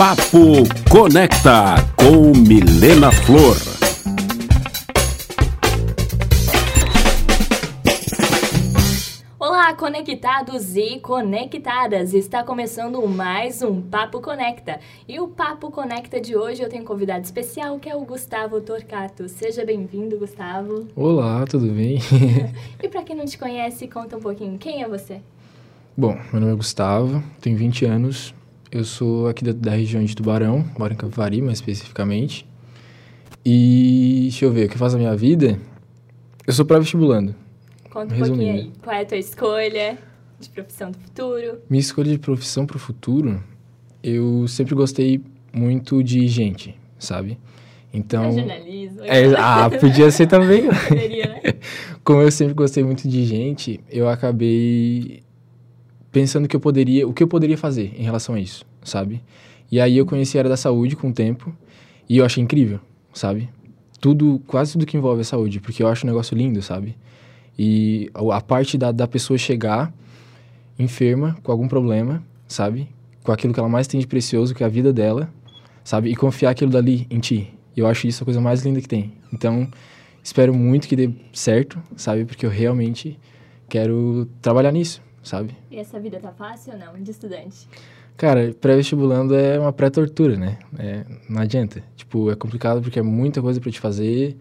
Papo 0.00 0.64
Conecta 0.88 1.74
com 1.94 2.32
Milena 2.34 3.12
Flor. 3.12 3.54
Olá, 9.38 9.74
conectados 9.74 10.74
e 10.74 10.98
conectadas! 11.00 12.14
Está 12.14 12.42
começando 12.42 13.06
mais 13.06 13.60
um 13.60 13.82
Papo 13.82 14.22
Conecta. 14.22 14.80
E 15.06 15.20
o 15.20 15.28
Papo 15.28 15.70
Conecta 15.70 16.18
de 16.18 16.34
hoje 16.34 16.62
eu 16.62 16.70
tenho 16.70 16.82
um 16.82 16.86
convidado 16.86 17.26
especial 17.26 17.78
que 17.78 17.90
é 17.90 17.94
o 17.94 18.00
Gustavo 18.00 18.58
Torcato. 18.62 19.28
Seja 19.28 19.66
bem-vindo, 19.66 20.18
Gustavo. 20.18 20.88
Olá, 20.96 21.44
tudo 21.46 21.66
bem? 21.66 21.98
e 22.82 22.88
para 22.88 23.02
quem 23.02 23.14
não 23.14 23.26
te 23.26 23.36
conhece, 23.36 23.86
conta 23.86 24.16
um 24.16 24.20
pouquinho, 24.20 24.56
quem 24.56 24.82
é 24.82 24.88
você? 24.88 25.20
Bom, 25.94 26.18
meu 26.32 26.40
nome 26.40 26.54
é 26.54 26.56
Gustavo, 26.56 27.22
tenho 27.42 27.58
20 27.58 27.84
anos, 27.84 28.34
eu 28.70 28.84
sou 28.84 29.28
aqui 29.28 29.44
da, 29.44 29.52
da 29.52 29.70
região 29.72 30.04
de 30.04 30.14
Tubarão, 30.14 30.64
moro 30.78 30.92
em 30.92 30.96
Capivari, 30.96 31.42
mais 31.42 31.58
especificamente. 31.58 32.46
E 33.44 34.20
deixa 34.22 34.44
eu 34.44 34.52
ver, 34.52 34.66
o 34.66 34.68
que 34.68 34.78
faz 34.78 34.94
a 34.94 34.98
minha 34.98 35.16
vida? 35.16 35.58
Eu 36.46 36.52
sou 36.52 36.64
pré-vestibulando. 36.64 37.34
Conta 37.90 38.14
um 38.14 38.18
Resumindo. 38.18 38.44
pouquinho 38.44 38.64
aí, 38.66 38.72
qual 38.82 38.96
é 38.96 39.00
a 39.00 39.04
tua 39.04 39.16
escolha 39.16 39.98
de 40.38 40.48
profissão 40.50 40.90
do 40.90 40.98
futuro? 40.98 41.58
Minha 41.68 41.80
escolha 41.80 42.12
de 42.12 42.18
profissão 42.18 42.66
para 42.66 42.76
o 42.76 42.80
futuro, 42.80 43.42
eu 44.02 44.46
sempre 44.46 44.74
gostei 44.74 45.20
muito 45.52 46.02
de 46.02 46.28
gente, 46.28 46.76
sabe? 46.98 47.38
Então. 47.92 48.24
É 48.24 48.32
jornalismo. 48.32 49.00
É, 49.02 49.34
ah, 49.36 49.68
podia 49.68 50.10
ser 50.10 50.26
também. 50.28 50.68
Poderia, 50.88 51.26
né? 51.26 51.40
Como 52.04 52.22
eu 52.22 52.30
sempre 52.30 52.54
gostei 52.54 52.84
muito 52.84 53.08
de 53.08 53.24
gente, 53.24 53.80
eu 53.90 54.08
acabei 54.08 55.22
pensando 56.12 56.48
que 56.48 56.56
eu 56.56 56.60
poderia, 56.60 57.06
o 57.06 57.12
que 57.12 57.22
eu 57.22 57.28
poderia 57.28 57.56
fazer 57.56 57.92
em 57.96 58.02
relação 58.02 58.34
a 58.34 58.40
isso, 58.40 58.64
sabe? 58.82 59.22
E 59.70 59.80
aí 59.80 59.96
eu 59.96 60.06
conheci 60.06 60.36
a 60.36 60.40
área 60.40 60.48
da 60.48 60.56
saúde 60.56 60.96
com 60.96 61.10
o 61.10 61.12
tempo 61.12 61.54
e 62.08 62.18
eu 62.18 62.24
achei 62.24 62.42
incrível, 62.42 62.80
sabe? 63.12 63.48
Tudo, 64.00 64.40
quase 64.46 64.72
tudo 64.72 64.86
que 64.86 64.96
envolve 64.96 65.20
a 65.20 65.24
saúde, 65.24 65.60
porque 65.60 65.82
eu 65.82 65.88
acho 65.88 66.06
um 66.06 66.08
negócio 66.10 66.36
lindo, 66.36 66.60
sabe? 66.62 66.96
E 67.58 68.10
a 68.30 68.40
parte 68.40 68.76
da, 68.78 68.90
da 68.90 69.06
pessoa 69.06 69.38
chegar 69.38 69.92
enferma, 70.78 71.36
com 71.42 71.52
algum 71.52 71.68
problema, 71.68 72.22
sabe? 72.48 72.88
Com 73.22 73.30
aquilo 73.30 73.52
que 73.52 73.60
ela 73.60 73.68
mais 73.68 73.86
tem 73.86 74.00
de 74.00 74.06
precioso, 74.06 74.54
que 74.54 74.62
é 74.62 74.66
a 74.66 74.70
vida 74.70 74.92
dela, 74.92 75.30
sabe? 75.84 76.10
E 76.10 76.16
confiar 76.16 76.50
aquilo 76.50 76.70
dali 76.70 77.06
em 77.10 77.20
ti. 77.20 77.52
Eu 77.76 77.86
acho 77.86 78.06
isso 78.06 78.22
a 78.22 78.24
coisa 78.24 78.40
mais 78.40 78.64
linda 78.64 78.80
que 78.80 78.88
tem. 78.88 79.12
Então, 79.32 79.68
espero 80.22 80.54
muito 80.54 80.88
que 80.88 80.96
dê 80.96 81.10
certo, 81.32 81.80
sabe? 81.96 82.24
Porque 82.24 82.44
eu 82.44 82.50
realmente 82.50 83.18
quero 83.68 84.26
trabalhar 84.40 84.72
nisso, 84.72 85.00
sabe? 85.22 85.56
E 85.70 85.78
essa 85.78 85.98
vida 85.98 86.18
tá 86.18 86.32
fácil 86.32 86.72
ou 86.74 86.78
não, 86.78 87.02
de 87.02 87.10
estudante? 87.10 87.68
Cara, 88.16 88.54
pré-vestibulando 88.60 89.34
é 89.34 89.58
uma 89.58 89.72
pré-tortura, 89.72 90.36
né? 90.36 90.58
É, 90.78 91.04
não 91.28 91.40
adianta. 91.40 91.82
Tipo, 91.96 92.30
é 92.30 92.36
complicado 92.36 92.82
porque 92.82 92.98
é 92.98 93.02
muita 93.02 93.40
coisa 93.40 93.58
para 93.58 93.70
te 93.70 93.80
fazer, 93.80 94.36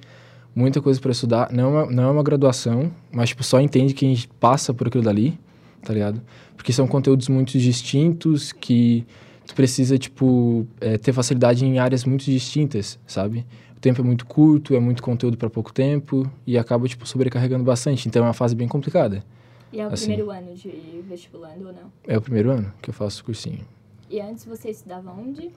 muita 0.54 0.82
coisa 0.82 1.00
para 1.00 1.12
estudar. 1.12 1.50
Não 1.52 1.64
é, 1.64 1.68
uma, 1.68 1.92
não 1.92 2.04
é 2.04 2.12
uma 2.12 2.24
graduação, 2.24 2.92
mas, 3.12 3.30
tipo, 3.30 3.44
só 3.44 3.60
entende 3.62 3.94
quem 3.94 4.18
passa 4.40 4.74
por 4.74 4.88
aquilo 4.88 5.04
dali, 5.04 5.40
tá 5.82 5.94
ligado? 5.94 6.22
Porque 6.58 6.74
são 6.74 6.88
conteúdos 6.88 7.30
muito 7.30 7.58
distintos 7.58 8.52
que 8.52 9.06
tu 9.48 9.56
precisa, 9.56 9.98
tipo, 9.98 10.68
é, 10.82 10.98
ter 10.98 11.14
facilidade 11.14 11.66
em 11.66 11.80
áreas 11.80 12.04
muito 12.04 12.26
distintas, 12.26 13.00
sabe? 13.08 13.46
O 13.78 13.80
tempo 13.80 14.02
é 14.02 14.04
muito 14.04 14.26
curto, 14.26 14.76
é 14.76 14.80
muito 14.82 15.02
conteúdo 15.02 15.38
para 15.38 15.50
pouco 15.50 15.72
tempo 15.72 16.30
e 16.46 16.58
acaba, 16.58 16.86
tipo, 16.86 17.08
sobrecarregando 17.08 17.64
bastante. 17.64 18.10
Então 18.10 18.24
é 18.24 18.28
uma 18.28 18.34
fase 18.34 18.54
bem 18.56 18.68
complicada. 18.68 19.24
E 19.72 19.80
é 19.80 19.86
o 19.86 19.94
assim. 19.94 20.08
primeiro 20.08 20.32
ano 20.32 20.56
de 20.56 21.04
vestibulando 21.08 21.68
ou 21.68 21.74
não? 21.74 21.92
É 22.08 22.18
o 22.18 22.22
primeiro 22.22 22.52
ano 22.52 22.74
que 22.82 22.90
eu 22.90 22.94
faço 22.94 23.24
cursinho. 23.24 23.66
E 24.10 24.20
antes 24.20 24.46
você 24.46 24.70
estudava 24.70 25.12
onde? 25.12 25.52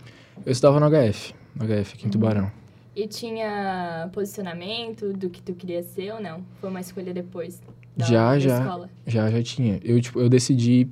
Eu 0.44 0.52
estudava 0.52 0.78
no 0.78 0.86
HF, 0.86 1.34
no 1.54 1.64
HF 1.64 1.94
aqui 1.94 2.02
em 2.02 2.06
uhum. 2.06 2.10
Tubarão. 2.10 2.52
E 2.94 3.06
tinha 3.06 4.10
posicionamento 4.12 5.14
do 5.14 5.30
que 5.30 5.40
tu 5.40 5.54
queria 5.54 5.82
ser 5.82 6.12
ou 6.12 6.20
não? 6.20 6.44
Foi 6.60 6.68
uma 6.68 6.80
escolha 6.80 7.14
depois 7.14 7.62
da, 7.96 8.04
já, 8.04 8.32
da 8.32 8.38
já, 8.38 8.58
escola? 8.58 8.90
Já, 9.06 9.30
já 9.30 9.42
tinha. 9.42 9.80
Eu, 9.82 9.98
tipo, 9.98 10.20
eu 10.20 10.28
decidi 10.28 10.86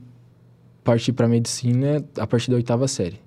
partir 0.83 1.13
para 1.13 1.29
medicina 1.29 2.03
a 2.19 2.27
partir 2.27 2.51
da 2.51 2.57
oitava 2.57 2.89
série. 2.89 3.21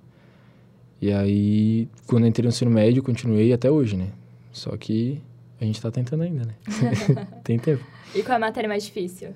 E 1.00 1.12
aí, 1.12 1.88
quando 2.08 2.26
entrei 2.26 2.44
no 2.44 2.50
ensino 2.50 2.72
médio, 2.72 3.04
continuei 3.04 3.54
até 3.54 3.70
hoje, 3.70 3.96
né? 3.96 4.10
Só 4.52 4.76
que 4.76 5.22
a 5.62 5.66
gente 5.66 5.80
tá 5.80 5.92
tentando 5.92 6.24
ainda, 6.24 6.46
né? 6.46 6.54
Tem 7.44 7.60
tempo. 7.60 7.86
E 8.16 8.24
qual 8.24 8.34
é 8.34 8.36
a 8.38 8.40
matéria 8.40 8.68
mais 8.68 8.86
difícil? 8.86 9.36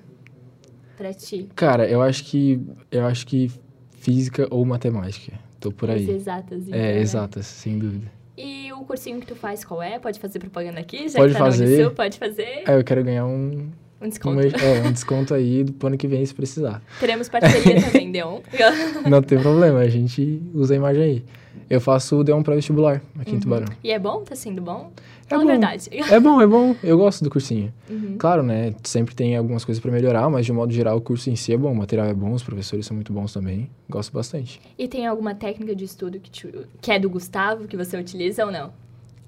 Para 0.98 1.14
ti? 1.14 1.48
Cara, 1.54 1.88
eu 1.88 2.02
acho 2.02 2.24
que 2.24 2.60
eu 2.90 3.06
acho 3.06 3.24
que 3.26 3.50
física 3.92 4.48
ou 4.50 4.64
matemática. 4.64 5.32
Tô 5.60 5.70
por 5.72 5.90
aí. 5.90 6.02
As 6.02 6.08
exatas, 6.08 6.68
então, 6.68 6.78
É, 6.78 6.94
né? 6.94 7.00
exatas, 7.00 7.46
sem 7.46 7.78
dúvida. 7.78 8.10
E 8.36 8.72
o 8.72 8.84
cursinho 8.84 9.18
que 9.20 9.26
tu 9.26 9.34
faz, 9.34 9.64
qual 9.64 9.82
é? 9.82 9.98
Pode 9.98 10.20
fazer 10.20 10.38
propaganda 10.38 10.78
aqui? 10.78 11.08
Já 11.08 11.18
pode 11.18 11.32
que 11.32 11.38
tá 11.38 11.44
fazer. 11.44 11.82
Sul, 11.82 11.90
pode 11.92 12.18
fazer. 12.18 12.62
É, 12.66 12.76
eu 12.76 12.84
quero 12.84 13.02
ganhar 13.02 13.26
um... 13.26 13.68
Um 14.00 14.08
desconto. 14.08 14.40
é, 14.40 14.86
um 14.86 14.92
desconto 14.92 15.34
aí 15.34 15.64
do 15.64 15.86
ano 15.86 15.96
que 15.96 16.06
vem, 16.06 16.24
se 16.24 16.32
precisar. 16.32 16.80
Teremos 17.00 17.28
parceria 17.28 17.82
também, 17.82 18.12
Deon. 18.12 18.40
Não 19.10 19.20
tem 19.20 19.40
problema, 19.40 19.80
a 19.80 19.88
gente 19.88 20.40
usa 20.54 20.74
a 20.74 20.76
imagem 20.76 21.02
aí. 21.02 21.24
Eu 21.68 21.80
faço 21.80 22.16
o 22.16 22.24
Deon 22.24 22.42
pré-vestibular 22.42 23.02
aqui 23.18 23.32
uhum. 23.32 23.36
em 23.36 23.40
Tubarão. 23.40 23.66
E 23.82 23.90
é 23.90 23.98
bom? 23.98 24.22
Tá 24.22 24.36
sendo 24.36 24.62
bom? 24.62 24.92
É 25.28 25.30
Fala 25.30 25.42
bom. 25.42 25.48
a 25.48 25.52
verdade. 25.52 25.90
É 25.92 26.18
bom, 26.18 26.40
é 26.40 26.46
bom. 26.46 26.74
Eu 26.82 26.96
gosto 26.96 27.22
do 27.22 27.28
cursinho. 27.30 27.72
Uhum. 27.88 28.16
Claro, 28.18 28.42
né? 28.42 28.74
Sempre 28.82 29.14
tem 29.14 29.36
algumas 29.36 29.62
coisas 29.62 29.80
para 29.80 29.92
melhorar, 29.92 30.28
mas 30.30 30.46
de 30.46 30.52
modo 30.52 30.72
geral 30.72 30.96
o 30.96 31.00
curso 31.02 31.28
em 31.28 31.36
si 31.36 31.52
é 31.52 31.56
bom. 31.56 31.70
O 31.72 31.76
material 31.76 32.06
é 32.06 32.14
bom, 32.14 32.32
os 32.32 32.42
professores 32.42 32.86
são 32.86 32.94
muito 32.94 33.12
bons 33.12 33.32
também. 33.34 33.68
Gosto 33.90 34.10
bastante. 34.12 34.58
E 34.78 34.88
tem 34.88 35.06
alguma 35.06 35.34
técnica 35.34 35.76
de 35.76 35.84
estudo 35.84 36.18
que, 36.18 36.30
te, 36.30 36.48
que 36.80 36.90
é 36.90 36.98
do 36.98 37.10
Gustavo, 37.10 37.68
que 37.68 37.76
você 37.76 37.98
utiliza 37.98 38.46
ou 38.46 38.50
não? 38.50 38.72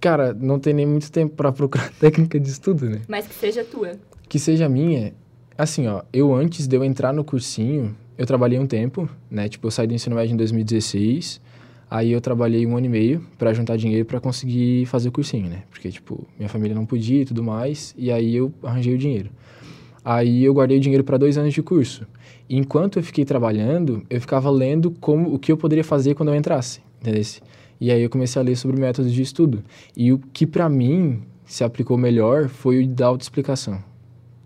Cara, 0.01 0.33
não 0.33 0.59
tem 0.59 0.73
nem 0.73 0.87
muito 0.87 1.13
tempo 1.13 1.37
para 1.37 1.53
procurar 1.53 1.93
técnica 2.01 2.41
de 2.41 2.49
estudo, 2.49 2.89
né? 2.89 3.03
Mas 3.07 3.27
que 3.27 3.35
seja 3.35 3.63
tua. 3.63 3.93
Que 4.27 4.39
seja 4.39 4.69
minha. 4.69 5.13
Assim, 5.59 5.87
ó, 5.87 6.03
eu 6.11 6.35
antes 6.35 6.67
de 6.67 6.75
eu 6.75 6.83
entrar 6.83 7.13
no 7.13 7.23
cursinho, 7.23 7.95
eu 8.17 8.25
trabalhei 8.25 8.59
um 8.59 8.67
tempo, 8.67 9.07
né? 9.31 9.51
Tipo, 9.51 9.67
eu 9.67 9.71
saí 9.71 9.87
do 9.87 9.93
ensino 9.93 10.17
médio 10.17 10.33
em 10.33 10.37
2016. 10.39 11.41
Aí 11.91 12.13
eu 12.13 12.21
trabalhei 12.21 12.65
um 12.65 12.77
ano 12.77 12.87
e 12.87 12.89
meio 12.89 13.27
para 13.37 13.53
juntar 13.53 13.77
dinheiro 13.77 14.05
para 14.05 14.21
conseguir 14.21 14.87
fazer 14.87 15.09
o 15.09 15.13
cursinho, 15.13 15.51
né? 15.51 15.65
Porque, 15.69 15.91
tipo, 15.91 16.25
minha 16.39 16.49
família 16.49 16.75
não 16.75 16.87
podia 16.87 17.23
e 17.23 17.25
tudo 17.25 17.43
mais, 17.43 17.93
e 17.99 18.13
aí 18.13 18.37
eu 18.37 18.53
arranjei 18.63 18.95
o 18.95 18.99
dinheiro. 18.99 19.31
Aí 20.05 20.45
eu 20.45 20.55
guardei 20.55 20.79
o 20.79 20.81
dinheiro 20.81 21.03
para 21.03 21.17
dois 21.19 21.37
anos 21.37 21.53
de 21.53 21.61
curso. 21.63 22.07
E 22.49 22.57
enquanto 22.57 22.99
eu 22.99 23.03
fiquei 23.03 23.25
trabalhando, 23.25 24.05
eu 24.09 24.21
ficava 24.21 24.49
lendo 24.51 24.93
como 24.93 25.35
o 25.35 25.39
que 25.39 25.51
eu 25.51 25.57
poderia 25.57 25.83
fazer 25.83 26.15
quando 26.15 26.29
eu 26.29 26.37
entrasse, 26.37 26.81
entendeu? 27.01 27.23
E 27.81 27.91
aí 27.91 28.03
eu 28.03 28.09
comecei 28.09 28.41
a 28.41 28.45
ler 28.45 28.57
sobre 28.57 28.81
métodos 28.81 29.13
de 29.13 29.23
estudo. 29.23 29.65
E 29.97 30.13
o 30.13 30.19
que 30.19 30.47
para 30.47 30.69
mim 30.69 31.23
se 31.45 31.65
aplicou 31.65 31.99
melhor 31.99 32.49
foi 32.49 32.85
o 32.85 32.87
da 32.87 33.07
autoexplicação. 33.07 33.83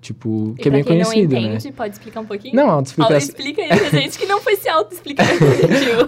Tipo, 0.05 0.55
e 0.59 0.61
que 0.61 0.69
é 0.69 0.71
bem 0.71 0.85
conhecido, 0.85 1.35
não 1.35 1.41
né? 1.41 1.49
entende, 1.49 1.65
né? 1.65 1.73
pode 1.75 1.95
explicar 1.95 2.21
um 2.21 2.27
pouquinho? 2.27 2.55
Não, 2.55 2.69
autoexplicação... 2.69 3.17
Explica 3.17 3.63
aí 3.63 3.69
pra 3.69 3.89
gente 3.89 4.19
que 4.19 4.27
não 4.27 4.39
foi 4.39 4.55
se 4.55 4.69
auto-explicar. 4.69 5.27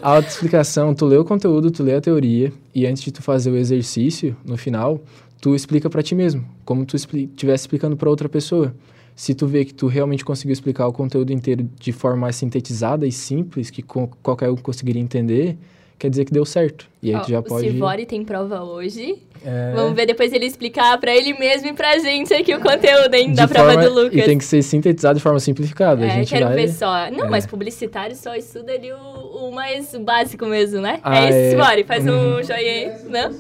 a 0.03 0.11
autoexplicação, 0.17 0.95
tu 0.95 1.07
lê 1.07 1.17
o 1.17 1.25
conteúdo, 1.25 1.71
tu 1.71 1.83
lê 1.83 1.95
a 1.95 2.01
teoria, 2.03 2.53
e 2.75 2.87
antes 2.87 3.03
de 3.03 3.11
tu 3.11 3.23
fazer 3.23 3.51
o 3.51 3.57
exercício, 3.57 4.37
no 4.45 4.59
final, 4.59 5.01
tu 5.41 5.55
explica 5.55 5.89
para 5.89 6.03
ti 6.03 6.15
mesmo, 6.15 6.47
como 6.63 6.85
tu 6.85 6.95
estivesse 6.95 7.63
explicando 7.63 7.97
para 7.97 8.11
outra 8.11 8.29
pessoa. 8.29 8.75
Se 9.15 9.35
tu 9.35 9.47
vê 9.47 9.65
que 9.65 9.73
tu 9.73 9.87
realmente 9.87 10.27
conseguiu 10.27 10.53
explicar 10.53 10.87
o 10.87 10.93
conteúdo 10.93 11.33
inteiro 11.33 11.67
de 11.81 11.91
forma 11.91 12.19
mais 12.19 12.37
sintetizada 12.37 13.07
e 13.07 13.13
simples, 13.13 13.71
que 13.71 13.83
qualquer 13.83 14.51
um 14.51 14.57
conseguiria 14.57 15.01
entender, 15.01 15.57
quer 15.99 16.11
dizer 16.11 16.25
que 16.25 16.33
deu 16.33 16.45
certo. 16.45 16.87
E 17.03 17.11
aí 17.11 17.17
Ó, 17.17 17.21
tu 17.21 17.31
já 17.31 17.43
pode... 17.43 17.69
O 17.69 17.73
Sivori 17.73 18.07
tem 18.07 18.25
prova 18.25 18.63
hoje. 18.63 19.19
É... 19.45 19.73
Vamos 19.75 19.95
ver 19.95 20.07
depois 20.07 20.33
ele 20.33 20.47
explicar 20.47 20.99
para 20.99 21.15
ele 21.15 21.33
mesmo 21.35 21.69
e 21.69 21.73
pra 21.73 21.99
gente 21.99 22.35
aqui 22.35 22.55
o 22.55 22.61
conteúdo, 22.61 23.15
hein, 23.15 23.33
da 23.33 23.47
forma... 23.47 23.73
prova 23.73 23.89
do 23.89 23.95
Lucas. 23.95 24.19
E 24.19 24.23
tem 24.23 24.39
que 24.39 24.45
ser 24.45 24.63
sintetizado 24.63 25.19
de 25.19 25.23
forma 25.23 25.39
simplificada. 25.39 26.05
É, 26.05 26.11
a 26.11 26.15
gente 26.15 26.29
quero 26.29 26.47
vai... 26.47 26.57
ver 26.57 26.69
só. 26.69 27.11
Não, 27.11 27.27
é. 27.27 27.31
mas 27.31 27.47
publicitário 27.47 28.17
só 28.17 28.35
estuda 28.35 28.73
ali 28.73 28.93
o, 28.93 28.97
o 28.97 29.53
mais 29.55 29.95
básico 29.97 30.47
mesmo, 30.47 30.81
né? 30.81 30.99
Ah, 31.03 31.17
é 31.17 31.29
isso, 31.29 31.39
é... 31.39 31.51
Sivori, 31.51 31.85
faz 31.85 32.05
um 32.05 32.43
joinha 32.43 32.55
aí, 32.55 32.93
né? 33.09 33.31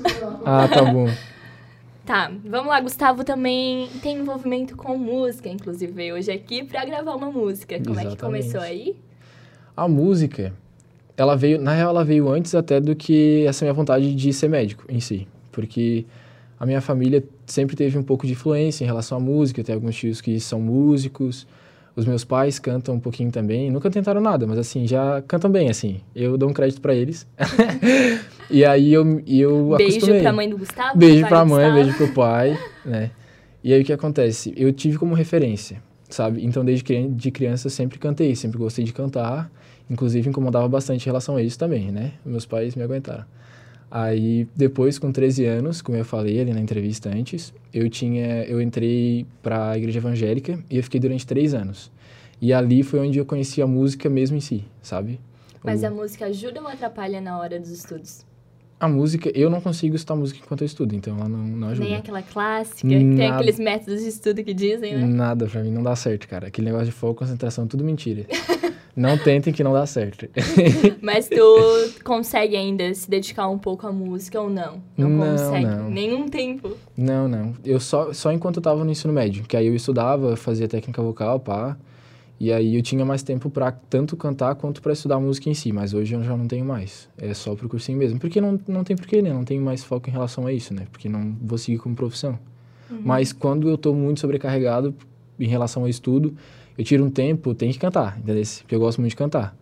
Ah, 0.44 0.68
tá 0.68 0.84
bom. 0.84 1.08
Tá, 2.06 2.30
vamos 2.44 2.68
lá. 2.68 2.80
Gustavo 2.80 3.24
também 3.24 3.88
tem 4.00 4.18
envolvimento 4.18 4.76
com 4.76 4.96
música, 4.96 5.48
inclusive 5.48 6.12
hoje 6.12 6.30
aqui 6.30 6.62
para 6.62 6.84
gravar 6.84 7.16
uma 7.16 7.32
música. 7.32 7.74
Como 7.78 7.90
Exatamente. 7.90 8.12
é 8.12 8.16
que 8.16 8.22
começou 8.22 8.60
aí? 8.60 8.96
A 9.76 9.88
música, 9.88 10.54
ela 11.16 11.36
veio, 11.36 11.60
na 11.60 11.72
real, 11.72 11.90
ela 11.90 12.04
veio 12.04 12.28
antes 12.28 12.54
até 12.54 12.80
do 12.80 12.94
que 12.94 13.44
essa 13.46 13.64
minha 13.64 13.72
vontade 13.72 14.14
de 14.14 14.32
ser 14.32 14.48
médico 14.48 14.84
em 14.88 15.00
si, 15.00 15.26
porque 15.50 16.04
a 16.58 16.66
minha 16.66 16.80
família 16.80 17.24
sempre 17.46 17.74
teve 17.74 17.96
um 17.96 18.02
pouco 18.02 18.26
de 18.26 18.32
influência 18.32 18.84
em 18.84 18.86
relação 18.86 19.18
à 19.18 19.20
música, 19.20 19.64
tem 19.64 19.74
alguns 19.74 19.96
tios 19.96 20.20
que 20.20 20.38
são 20.38 20.60
músicos, 20.60 21.46
os 21.94 22.04
meus 22.04 22.24
pais 22.24 22.58
cantam 22.58 22.94
um 22.94 23.00
pouquinho 23.00 23.30
também, 23.30 23.70
nunca 23.70 23.90
tentaram 23.90 24.20
nada, 24.20 24.46
mas 24.46 24.58
assim, 24.58 24.86
já 24.86 25.22
cantam 25.22 25.50
bem, 25.50 25.70
assim, 25.70 26.00
eu 26.14 26.36
dou 26.36 26.50
um 26.50 26.52
crédito 26.52 26.80
para 26.80 26.94
eles. 26.94 27.26
e 28.50 28.64
aí 28.64 28.92
eu, 28.92 29.22
eu 29.26 29.74
Beijo 29.76 29.96
acostumei. 29.96 30.20
pra 30.20 30.32
mãe 30.32 30.50
do 30.50 30.58
Gustavo. 30.58 30.98
Beijo 30.98 31.26
pra 31.26 31.44
mãe, 31.44 31.72
beijo 31.72 31.96
pro 31.96 32.12
pai, 32.12 32.58
né? 32.84 33.10
E 33.64 33.72
aí 33.72 33.80
o 33.80 33.84
que 33.84 33.92
acontece? 33.92 34.52
Eu 34.56 34.72
tive 34.72 34.98
como 34.98 35.14
referência 35.14 35.82
sabe? 36.08 36.44
Então, 36.44 36.64
desde 36.64 37.08
de 37.08 37.30
criança, 37.30 37.68
sempre 37.68 37.98
cantei, 37.98 38.34
sempre 38.36 38.58
gostei 38.58 38.84
de 38.84 38.92
cantar. 38.92 39.50
Inclusive, 39.88 40.28
incomodava 40.28 40.68
bastante 40.68 41.02
em 41.02 41.06
relação 41.06 41.36
a 41.36 41.42
isso 41.42 41.58
também, 41.58 41.90
né? 41.92 42.12
Meus 42.24 42.44
pais 42.44 42.74
me 42.74 42.82
aguentaram. 42.82 43.24
Aí, 43.88 44.48
depois, 44.56 44.98
com 44.98 45.12
13 45.12 45.44
anos, 45.44 45.80
como 45.80 45.96
eu 45.96 46.04
falei 46.04 46.40
ali 46.40 46.52
na 46.52 46.60
entrevista 46.60 47.08
antes, 47.08 47.54
eu 47.72 47.88
tinha, 47.88 48.42
eu 48.44 48.60
entrei 48.60 49.24
para 49.42 49.70
a 49.70 49.78
igreja 49.78 49.98
evangélica 50.00 50.58
e 50.68 50.76
eu 50.76 50.82
fiquei 50.82 50.98
durante 50.98 51.24
três 51.24 51.54
anos. 51.54 51.90
E 52.40 52.52
ali 52.52 52.82
foi 52.82 52.98
onde 52.98 53.18
eu 53.18 53.24
conheci 53.24 53.62
a 53.62 53.66
música 53.66 54.10
mesmo 54.10 54.36
em 54.36 54.40
si, 54.40 54.64
sabe? 54.82 55.20
Mas 55.64 55.82
O- 55.82 55.86
a 55.86 55.90
música 55.90 56.26
ajuda 56.26 56.60
ou 56.60 56.66
atrapalha 56.66 57.20
na 57.20 57.38
hora 57.38 57.60
dos 57.60 57.70
estudos? 57.70 58.25
A 58.78 58.88
música, 58.88 59.30
eu 59.34 59.48
não 59.48 59.60
consigo 59.60 59.96
escutar 59.96 60.14
música 60.14 60.40
enquanto 60.44 60.60
eu 60.60 60.66
estudo, 60.66 60.94
então 60.94 61.16
ela 61.16 61.28
não, 61.28 61.38
não 61.38 61.68
ajuda. 61.68 61.88
Nem 61.88 61.96
aquela 61.96 62.22
clássica, 62.22 62.86
tem 62.88 63.26
aqueles 63.26 63.58
métodos 63.58 64.02
de 64.02 64.08
estudo 64.08 64.44
que 64.44 64.52
dizem, 64.52 64.94
né? 64.96 65.06
Nada 65.06 65.46
pra 65.46 65.62
mim 65.62 65.70
não 65.70 65.82
dá 65.82 65.96
certo, 65.96 66.28
cara. 66.28 66.48
Aquele 66.48 66.66
negócio 66.66 66.86
de 66.86 66.92
foco, 66.92 67.14
concentração, 67.14 67.66
tudo 67.66 67.82
mentira. 67.82 68.26
não 68.94 69.16
tentem 69.16 69.52
que 69.52 69.64
não 69.64 69.72
dá 69.72 69.86
certo. 69.86 70.28
Mas 71.00 71.28
tu 71.28 72.00
consegue 72.04 72.54
ainda 72.54 72.92
se 72.94 73.08
dedicar 73.08 73.48
um 73.48 73.58
pouco 73.58 73.86
à 73.86 73.92
música 73.92 74.40
ou 74.40 74.50
não? 74.50 74.82
Não, 74.96 75.08
Não, 75.08 75.30
consegue. 75.30 75.64
não. 75.64 75.90
Nenhum 75.90 76.28
tempo. 76.28 76.76
não, 76.96 77.26
não. 77.26 77.54
Eu 77.64 77.80
só, 77.80 78.12
só 78.12 78.30
enquanto 78.32 78.56
eu 78.56 78.62
tava 78.62 78.84
no 78.84 78.90
ensino 78.90 79.12
médio, 79.12 79.44
que 79.44 79.56
aí 79.56 79.66
eu 79.66 79.74
estudava, 79.74 80.36
fazia 80.36 80.68
técnica 80.68 81.00
vocal, 81.02 81.40
pá. 81.40 81.76
E 82.38 82.52
aí 82.52 82.76
eu 82.76 82.82
tinha 82.82 83.04
mais 83.04 83.22
tempo 83.22 83.48
pra 83.48 83.72
tanto 83.72 84.16
cantar 84.16 84.54
quanto 84.56 84.82
pra 84.82 84.92
estudar 84.92 85.18
música 85.18 85.48
em 85.48 85.54
si, 85.54 85.72
mas 85.72 85.94
hoje 85.94 86.14
eu 86.14 86.22
já 86.22 86.36
não 86.36 86.46
tenho 86.46 86.64
mais. 86.64 87.08
É 87.16 87.32
só 87.32 87.54
pro 87.54 87.68
cursinho 87.68 87.96
mesmo. 87.96 88.18
Porque 88.18 88.40
não, 88.40 88.60
não 88.68 88.84
tem 88.84 88.94
porquê, 88.94 89.22
né? 89.22 89.32
Não 89.32 89.44
tenho 89.44 89.62
mais 89.62 89.82
foco 89.82 90.08
em 90.08 90.12
relação 90.12 90.46
a 90.46 90.52
isso, 90.52 90.74
né? 90.74 90.86
Porque 90.92 91.08
não 91.08 91.34
vou 91.40 91.56
seguir 91.56 91.78
como 91.78 91.94
profissão. 91.94 92.38
Mas 92.88 93.32
quando 93.32 93.68
eu 93.68 93.76
tô 93.76 93.92
muito 93.92 94.20
sobrecarregado 94.20 94.94
em 95.38 95.48
relação 95.48 95.82
ao 95.82 95.88
estudo, 95.88 96.36
eu 96.76 96.84
tiro 96.84 97.04
um 97.04 97.10
tempo, 97.10 97.54
tenho 97.54 97.72
que 97.72 97.78
cantar, 97.78 98.18
entendeu? 98.18 98.42
Porque 98.58 98.74
eu 98.74 98.78
gosto 98.78 99.00
muito 99.00 99.10
de 99.10 99.16
cantar. 99.16 99.56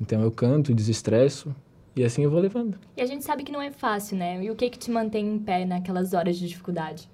Então 0.00 0.20
eu 0.22 0.30
canto, 0.30 0.74
desestresso 0.74 1.54
e 1.94 2.02
assim 2.02 2.24
eu 2.24 2.30
vou 2.30 2.40
levando. 2.40 2.76
E 2.96 3.02
a 3.02 3.06
gente 3.06 3.24
sabe 3.24 3.44
que 3.44 3.52
não 3.52 3.62
é 3.62 3.70
fácil, 3.70 4.16
né? 4.16 4.42
E 4.42 4.50
o 4.50 4.56
que 4.56 4.68
que 4.70 4.78
te 4.78 4.90
mantém 4.90 5.26
em 5.26 5.38
pé 5.38 5.64
naquelas 5.64 6.12
horas 6.12 6.36
de 6.36 6.48
dificuldade? 6.48 7.08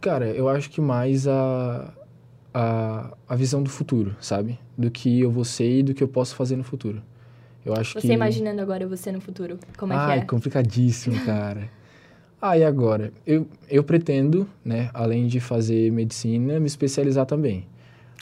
Cara, 0.00 0.26
eu 0.26 0.48
acho 0.48 0.70
que 0.70 0.80
mais 0.80 1.26
a, 1.26 1.92
a, 2.54 3.12
a 3.28 3.34
visão 3.34 3.62
do 3.62 3.68
futuro, 3.68 4.16
sabe? 4.20 4.58
Do 4.78 4.88
que 4.90 5.20
eu 5.20 5.30
vou 5.30 5.44
ser 5.44 5.80
e 5.80 5.82
do 5.82 5.92
que 5.92 6.02
eu 6.02 6.08
posso 6.08 6.36
fazer 6.36 6.54
no 6.54 6.62
futuro. 6.62 7.02
Eu 7.66 7.74
acho 7.74 8.00
Você 8.00 8.06
que... 8.06 8.12
imaginando 8.12 8.60
agora 8.62 8.86
você 8.86 9.10
no 9.10 9.20
futuro, 9.20 9.58
como 9.76 9.92
é 9.92 9.96
Ai, 9.96 10.18
que 10.18 10.24
é? 10.24 10.26
complicadíssimo, 10.26 11.18
cara. 11.26 11.68
Ah, 12.40 12.56
e 12.56 12.62
agora? 12.62 13.12
Eu, 13.26 13.46
eu 13.70 13.82
pretendo, 13.82 14.46
né, 14.64 14.90
além 14.94 15.26
de 15.26 15.40
fazer 15.40 15.90
medicina, 15.90 16.60
me 16.60 16.66
especializar 16.66 17.26
também. 17.26 17.66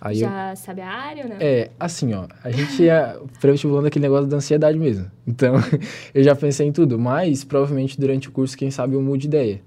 Aí 0.00 0.20
eu, 0.20 0.29
Já 0.29 0.56
sabe 0.56 0.81
a 0.81 0.88
área 0.88 1.25
ou 1.25 1.31
não? 1.31 1.37
É, 1.38 1.70
assim, 1.79 2.14
ó, 2.14 2.26
a 2.43 2.50
gente 2.50 2.88
é 2.88 3.19
pré-vestibulando 3.40 3.88
aquele 3.88 4.05
negócio 4.05 4.26
da 4.26 4.37
ansiedade 4.37 4.79
mesmo. 4.79 5.11
Então, 5.26 5.55
eu 6.14 6.23
já 6.23 6.34
pensei 6.34 6.67
em 6.67 6.73
tudo, 6.73 6.99
mas 6.99 7.44
provavelmente 7.44 8.00
durante 8.00 8.29
o 8.29 8.32
curso, 8.32 8.56
quem 8.56 8.70
sabe 8.70 8.94
eu 8.94 9.02
mude 9.02 9.23
de 9.23 9.26
ideia. 9.29 9.61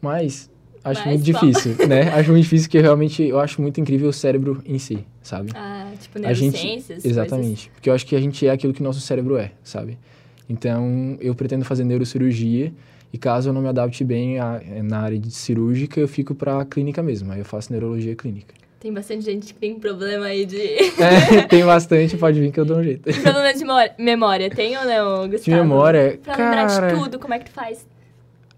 Mas 0.00 0.50
acho 0.84 1.00
Mas 1.00 1.08
muito 1.08 1.22
difícil, 1.24 1.76
né? 1.88 2.02
Acho 2.14 2.30
muito 2.30 2.42
difícil 2.44 2.68
porque 2.68 2.80
realmente 2.80 3.22
eu 3.22 3.38
acho 3.40 3.60
muito 3.60 3.80
incrível 3.80 4.08
o 4.08 4.12
cérebro 4.12 4.62
em 4.64 4.78
si, 4.78 5.04
sabe? 5.22 5.50
Ah, 5.54 5.90
tipo 6.00 6.24
a 6.26 6.32
gente, 6.32 6.84
exatamente, 7.04 7.70
porque 7.70 7.88
eu 7.90 7.94
acho 7.94 8.06
que 8.06 8.14
a 8.16 8.20
gente 8.20 8.46
é 8.46 8.50
aquilo 8.50 8.72
que 8.72 8.82
nosso 8.82 9.00
cérebro 9.00 9.36
é, 9.36 9.52
sabe? 9.62 9.98
Então, 10.48 11.16
eu 11.20 11.34
pretendo 11.34 11.64
fazer 11.64 11.84
neurocirurgia 11.84 12.72
e 13.12 13.18
caso 13.18 13.50
eu 13.50 13.52
não 13.52 13.60
me 13.62 13.68
adapte 13.68 14.02
bem 14.02 14.38
a- 14.38 14.60
na 14.82 15.00
área 15.00 15.18
de 15.18 15.30
cirúrgica, 15.30 16.00
eu 16.00 16.08
fico 16.08 16.34
para 16.34 16.64
clínica 16.64 17.02
mesmo. 17.02 17.32
Aí 17.32 17.38
eu 17.38 17.44
faço 17.44 17.70
neurologia 17.72 18.14
clínica. 18.16 18.54
Coisas. 18.54 18.68
Tem 18.80 18.92
bastante 18.92 19.24
gente 19.24 19.52
que 19.52 19.58
tem 19.58 19.74
problema 19.78 20.26
aí 20.26 20.46
de... 20.46 20.56
É, 21.02 21.42
tem 21.48 21.64
bastante, 21.64 22.16
pode 22.16 22.38
vir 22.40 22.52
que 22.52 22.60
eu 22.60 22.64
dou 22.64 22.78
um 22.78 22.82
jeito. 22.84 23.02
problema 23.20 23.52
de 23.52 24.02
memória. 24.02 24.48
Tem 24.50 24.76
ou 24.78 24.84
não, 24.84 25.28
Gustavo? 25.28 25.42
De 25.42 25.50
memória, 25.50 26.18
Pra 26.22 26.36
lembrar 26.36 26.66
cara... 26.66 26.94
de 26.94 27.02
tudo, 27.02 27.18
como 27.18 27.34
é 27.34 27.38
que 27.40 27.46
tu 27.46 27.50
faz? 27.52 27.86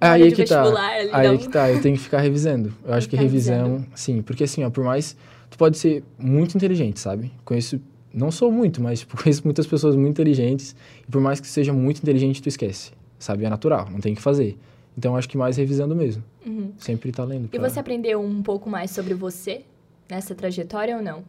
Na 0.00 0.12
Aí 0.12 0.22
é 0.28 0.30
que 0.30 0.44
tá. 0.44 0.62
ali, 0.62 1.10
Aí 1.12 1.26
é 1.26 1.30
um- 1.30 1.36
que 1.36 1.48
tá, 1.48 1.70
eu 1.70 1.80
tenho 1.82 1.94
que 1.96 2.02
ficar 2.02 2.20
revisando. 2.20 2.72
Eu 2.84 2.94
acho 2.94 3.06
que 3.08 3.16
Ficar 3.16 3.22
revisão, 3.22 3.66
revisando. 3.72 3.86
sim, 3.94 4.22
porque 4.22 4.44
assim, 4.44 4.64
ó, 4.64 4.70
por 4.70 4.82
mais 4.82 5.14
tu 5.50 5.58
pode 5.58 5.76
ser 5.76 6.02
muito 6.18 6.56
inteligente, 6.56 6.98
sabe? 6.98 7.30
Conheço, 7.44 7.78
não 8.12 8.30
sou 8.30 8.50
muito, 8.50 8.80
mas 8.82 9.00
tipo, 9.00 9.14
conheço 9.22 9.42
muitas 9.44 9.66
pessoas 9.66 9.94
muito 9.96 10.12
inteligentes 10.12 10.74
e 11.06 11.10
por 11.10 11.20
mais 11.20 11.38
que 11.38 11.46
seja 11.46 11.72
muito 11.72 11.98
inteligente, 11.98 12.40
tu 12.42 12.48
esquece, 12.48 12.92
sabe? 13.18 13.44
É 13.44 13.50
natural, 13.50 13.88
não 13.90 14.00
tem 14.00 14.14
o 14.14 14.16
que 14.16 14.22
fazer. 14.22 14.56
Então 14.96 15.12
eu 15.12 15.18
acho 15.18 15.28
que 15.28 15.36
mais 15.36 15.56
revisando 15.58 15.94
mesmo. 15.94 16.24
Uhum. 16.46 16.72
Sempre 16.78 17.12
tá 17.12 17.22
lendo. 17.22 17.50
E 17.52 17.58
pra- 17.58 17.68
você 17.68 17.78
aprendeu 17.78 18.20
um 18.22 18.42
pouco 18.42 18.70
mais 18.70 18.90
sobre 18.90 19.12
você 19.12 19.62
nessa 20.10 20.34
trajetória 20.34 20.96
ou 20.96 21.02
não? 21.02 21.22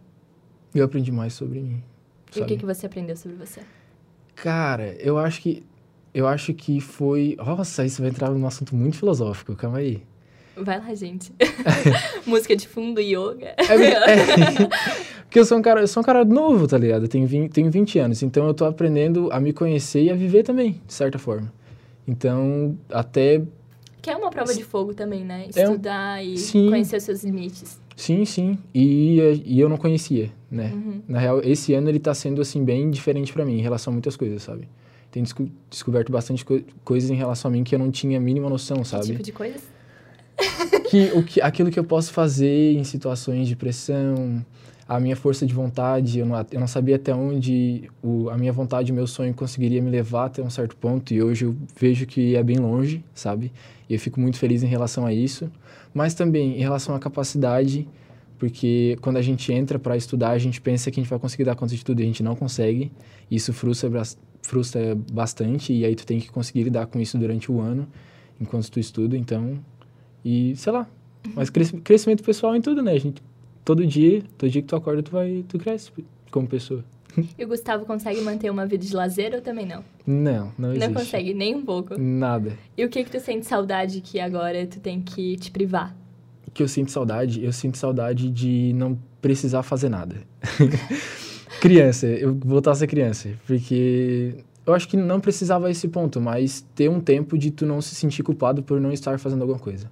Eu 0.73 0.85
aprendi 0.85 1.11
mais 1.11 1.33
sobre 1.33 1.59
mim. 1.59 1.83
E 2.33 2.37
o 2.37 2.39
sabe? 2.39 2.47
que, 2.53 2.57
que 2.59 2.65
você 2.65 2.85
aprendeu 2.85 3.17
sobre 3.17 3.35
você? 3.37 3.59
Cara, 4.33 4.95
eu 4.99 5.17
acho 5.17 5.41
que 5.41 5.61
eu 6.13 6.27
acho 6.27 6.53
que 6.53 6.79
foi, 6.79 7.35
nossa, 7.37 7.85
isso 7.85 8.01
vai 8.01 8.09
entrar 8.11 8.29
num 8.31 8.45
assunto 8.45 8.75
muito 8.75 8.97
filosófico, 8.97 9.55
calma 9.55 9.77
aí. 9.79 10.01
Vai 10.55 10.79
lá, 10.79 10.93
gente. 10.93 11.31
Música 12.25 12.55
de 12.55 12.67
fundo, 12.67 12.99
yoga. 12.99 13.55
É, 13.57 13.63
é, 13.63 14.67
porque 15.23 15.39
eu 15.39 15.45
sou 15.45 15.57
um 15.57 15.61
cara, 15.61 15.81
eu 15.81 15.87
sou 15.87 16.01
um 16.01 16.05
cara 16.05 16.25
novo, 16.25 16.67
tá 16.67 16.77
ligado? 16.77 17.03
Eu 17.03 17.07
tenho 17.07 17.25
20, 17.25 17.51
tenho 17.51 17.71
20 17.71 17.99
anos, 17.99 18.21
então 18.21 18.45
eu 18.47 18.53
tô 18.53 18.65
aprendendo 18.65 19.29
a 19.31 19.39
me 19.39 19.53
conhecer 19.53 20.03
e 20.03 20.09
a 20.11 20.15
viver 20.15 20.43
também, 20.43 20.81
de 20.85 20.93
certa 20.93 21.17
forma. 21.17 21.51
Então, 22.07 22.77
até 22.89 23.41
Que 24.01 24.09
é 24.09 24.15
uma 24.15 24.29
prova 24.29 24.53
de 24.53 24.63
fogo 24.63 24.93
também, 24.93 25.23
né? 25.23 25.47
É 25.55 25.67
um- 25.67 25.71
Estudar 25.73 26.23
e 26.25 26.37
Sim. 26.37 26.69
conhecer 26.69 26.97
os 26.97 27.03
seus 27.03 27.23
limites. 27.23 27.79
sim, 27.95 28.25
sim, 28.25 28.57
e, 28.73 29.41
e 29.45 29.59
eu 29.59 29.69
não 29.69 29.77
conhecia, 29.77 30.31
né? 30.49 30.71
Uhum. 30.73 31.01
Na 31.07 31.19
real, 31.19 31.39
esse 31.43 31.73
ano 31.73 31.87
ele 31.87 31.99
tá 31.99 32.13
sendo 32.13 32.41
assim 32.41 32.63
bem 32.63 32.89
diferente 32.89 33.31
pra 33.31 33.45
mim 33.45 33.57
em 33.59 33.61
relação 33.61 33.91
a 33.91 33.93
muitas 33.93 34.17
coisas, 34.17 34.41
sabe? 34.43 34.67
Tenho 35.11 35.23
desco- 35.25 35.49
descoberto 35.69 36.11
bastante 36.11 36.43
co 36.45 36.59
coisas 36.83 37.09
em 37.09 37.15
relação 37.15 37.49
a 37.49 37.51
mim 37.51 37.63
que 37.63 37.75
eu 37.75 37.79
não 37.79 37.91
tinha 37.91 38.17
a 38.17 38.21
mínima 38.21 38.49
noção, 38.49 38.77
Que 38.77 38.87
sabe? 38.87 39.05
tipo 39.07 39.23
de 39.23 39.31
coisas? 39.31 39.61
que, 40.89 41.11
o 41.13 41.23
que, 41.23 41.41
aquilo 41.41 41.69
que 41.69 41.77
eu 41.79 41.83
posso 41.83 42.11
fazer 42.11 42.73
em 42.73 42.83
situações 42.83 43.47
de 43.47 43.55
pressão, 43.55 44.43
a 44.87 44.99
minha 44.99 45.15
força 45.15 45.45
de 45.45 45.53
vontade, 45.53 46.19
eu 46.19 46.25
não, 46.25 46.45
eu 46.51 46.59
não 46.59 46.67
sabia 46.67 46.95
até 46.95 47.13
onde 47.13 47.89
o, 48.01 48.29
a 48.29 48.37
minha 48.37 48.51
vontade, 48.51 48.91
o 48.91 48.95
meu 48.95 49.05
sonho 49.07 49.33
conseguiria 49.33 49.81
me 49.81 49.89
levar 49.89 50.25
até 50.25 50.41
um 50.41 50.49
certo 50.49 50.75
ponto, 50.75 51.13
e 51.13 51.21
hoje 51.21 51.45
eu 51.45 51.55
vejo 51.79 52.05
que 52.05 52.35
é 52.35 52.43
bem 52.43 52.57
longe, 52.57 53.03
sabe? 53.13 53.51
E 53.89 53.93
eu 53.93 53.99
fico 53.99 54.19
muito 54.19 54.37
feliz 54.37 54.63
em 54.63 54.67
relação 54.67 55.05
a 55.05 55.13
isso. 55.13 55.49
Mas 55.93 56.13
também 56.13 56.57
em 56.57 56.61
relação 56.61 56.95
à 56.95 56.99
capacidade, 56.99 57.87
porque 58.39 58.97
quando 59.01 59.17
a 59.17 59.21
gente 59.21 59.51
entra 59.53 59.77
para 59.77 59.95
estudar, 59.95 60.31
a 60.31 60.37
gente 60.37 60.59
pensa 60.59 60.89
que 60.89 60.99
a 60.99 61.03
gente 61.03 61.09
vai 61.09 61.19
conseguir 61.19 61.43
dar 61.43 61.55
conta 61.55 61.75
de 61.75 61.83
tudo 61.85 61.99
e 61.99 62.03
a 62.03 62.05
gente 62.05 62.23
não 62.23 62.35
consegue. 62.35 62.91
E 63.29 63.35
isso 63.35 63.53
frustra, 63.53 63.89
frustra 64.41 64.95
bastante, 65.11 65.71
e 65.73 65.85
aí 65.85 65.95
tu 65.95 66.05
tem 66.05 66.19
que 66.19 66.29
conseguir 66.29 66.63
lidar 66.63 66.87
com 66.87 66.99
isso 66.99 67.17
durante 67.17 67.51
o 67.51 67.59
ano, 67.59 67.87
enquanto 68.39 68.69
tu 68.71 68.79
estuda, 68.79 69.15
então 69.17 69.59
e, 70.23 70.55
sei 70.55 70.71
lá, 70.73 70.87
mas 71.35 71.49
cres- 71.49 71.73
crescimento 71.83 72.23
pessoal 72.23 72.55
em 72.55 72.61
tudo, 72.61 72.81
né? 72.81 72.93
A 72.93 72.99
gente, 72.99 73.21
todo 73.63 73.85
dia, 73.85 74.23
todo 74.37 74.49
dia 74.49 74.61
que 74.61 74.67
tu 74.67 74.75
acorda, 74.75 75.01
tu 75.03 75.11
vai, 75.11 75.43
tu 75.47 75.57
cresce 75.59 75.91
como 76.31 76.47
pessoa. 76.47 76.83
E 77.37 77.43
o 77.43 77.47
Gustavo 77.49 77.85
consegue 77.85 78.21
manter 78.21 78.49
uma 78.49 78.65
vida 78.65 78.85
de 78.85 78.95
lazer 78.95 79.33
ou 79.35 79.41
também 79.41 79.65
não? 79.65 79.83
Não, 80.07 80.53
não 80.57 80.69
existe. 80.71 80.87
Não 80.87 80.93
consegue, 80.93 81.33
nem 81.33 81.53
um 81.53 81.65
pouco. 81.65 81.99
Nada. 81.99 82.57
E 82.77 82.85
o 82.85 82.89
que 82.89 83.03
que 83.03 83.11
tu 83.11 83.19
sente 83.19 83.45
saudade 83.45 83.99
que 83.99 84.17
agora 84.17 84.65
tu 84.65 84.79
tem 84.79 85.01
que 85.01 85.35
te 85.35 85.51
privar? 85.51 85.93
O 86.47 86.51
que 86.51 86.63
eu 86.63 86.69
sinto 86.69 86.89
saudade, 86.89 87.43
eu 87.43 87.51
sinto 87.51 87.77
saudade 87.77 88.29
de 88.29 88.71
não 88.73 88.97
precisar 89.21 89.61
fazer 89.61 89.89
nada. 89.89 90.15
criança, 91.61 92.07
eu 92.07 92.33
voltar 92.43 92.71
a 92.71 92.75
ser 92.75 92.87
criança, 92.87 93.29
porque 93.47 94.35
eu 94.65 94.73
acho 94.73 94.87
que 94.87 94.97
não 94.97 95.19
precisava 95.19 95.69
esse 95.69 95.87
ponto, 95.87 96.19
mas 96.19 96.65
ter 96.75 96.89
um 96.89 96.99
tempo 96.99 97.37
de 97.37 97.51
tu 97.51 97.65
não 97.65 97.79
se 97.81 97.95
sentir 97.95 98.23
culpado 98.23 98.61
por 98.63 98.81
não 98.81 98.91
estar 98.91 99.17
fazendo 99.19 99.41
alguma 99.41 99.59
coisa. 99.59 99.89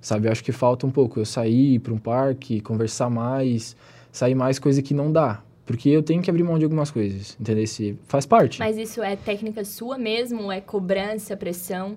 Sabe, 0.00 0.26
eu 0.26 0.32
acho 0.32 0.42
que 0.42 0.50
falta 0.50 0.84
um 0.84 0.90
pouco 0.90 1.20
eu 1.20 1.24
sair 1.24 1.78
para 1.78 1.92
um 1.94 1.98
parque, 1.98 2.60
conversar 2.60 3.08
mais, 3.08 3.76
sair 4.10 4.34
mais 4.34 4.58
coisa 4.58 4.82
que 4.82 4.92
não 4.92 5.12
dá, 5.12 5.40
porque 5.64 5.88
eu 5.88 6.02
tenho 6.02 6.20
que 6.20 6.28
abrir 6.28 6.42
mão 6.42 6.58
de 6.58 6.64
algumas 6.64 6.90
coisas, 6.90 7.36
entendeu? 7.40 7.64
Se 7.68 7.96
faz 8.08 8.26
parte. 8.26 8.58
Mas 8.58 8.76
isso 8.76 9.00
é 9.00 9.14
técnica 9.14 9.64
sua 9.64 9.96
mesmo? 9.96 10.50
É 10.50 10.60
cobrança, 10.60 11.36
pressão? 11.36 11.96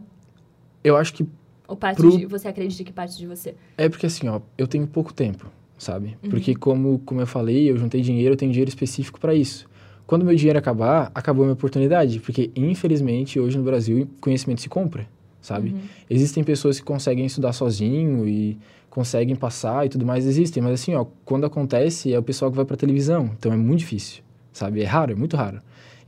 Eu 0.84 0.96
acho 0.96 1.13
que 1.15 1.25
Ou 1.67 1.75
parte 1.75 1.98
Pro- 1.98 2.15
de... 2.15 2.27
Você 2.27 2.48
acredita 2.48 2.84
que 2.84 2.94
parte 2.94 3.17
de 3.17 3.25
você? 3.25 3.55
É 3.75 3.89
porque 3.89 4.05
assim, 4.05 4.27
ó, 4.27 4.39
eu 4.55 4.67
tenho 4.67 4.86
pouco 4.86 5.12
tempo, 5.12 5.48
sabe? 5.77 6.17
Uhum. 6.24 6.29
Porque 6.29 6.55
como, 6.55 7.00
como 7.00 7.22
eu 7.22 7.27
falei, 7.27 7.70
eu 7.70 7.77
juntei 7.77 8.01
dinheiro, 8.01 8.34
eu 8.34 8.38
tenho 8.38 8.51
dinheiro 8.51 8.70
específico 8.70 9.20
para 9.20 9.34
isso. 9.34 9.67
Quando 10.08 10.24
meu 10.24 10.36
dinheiro 10.36 10.60
acabar, 10.60 11.12
acabou 11.15 11.44
a 11.44 11.46
minha 11.48 11.53
oportunidade, 11.53 12.20
porque 12.20 12.51
infelizmente 12.55 13.39
hoje 13.39 13.58
no 13.58 13.63
Brasil 13.63 14.08
conhecimento 14.22 14.62
se 14.62 14.70
compra, 14.70 15.08
sabe? 15.41 15.70
Uhum. 15.70 15.79
Existem 16.10 16.44
pessoas 16.44 16.79
que 16.79 16.86
conseguem 16.86 17.25
estudar 17.25 17.53
sozinho 17.53 18.27
e 18.27 18.58
conseguem 18.89 19.36
passar 19.36 19.86
e 19.86 19.89
tudo 19.89 20.05
mais, 20.05 20.25
existem, 20.25 20.63
mas 20.63 20.74
assim, 20.74 20.96
ó, 20.96 21.05
quando 21.25 21.46
acontece 21.46 22.13
é 22.13 22.20
o 22.20 22.24
pessoal 22.24 22.50
que 22.50 22.55
vai 22.55 22.65
para 22.65 22.77
televisão, 22.77 23.32
então 23.38 23.51
é 23.51 23.58
muito 23.58 23.79
difícil, 23.79 24.24
sabe? 24.53 24.82
É 24.82 24.86
raro, 24.86 25.12
é 25.12 25.15
muito 25.15 25.36
raro. 25.36 25.60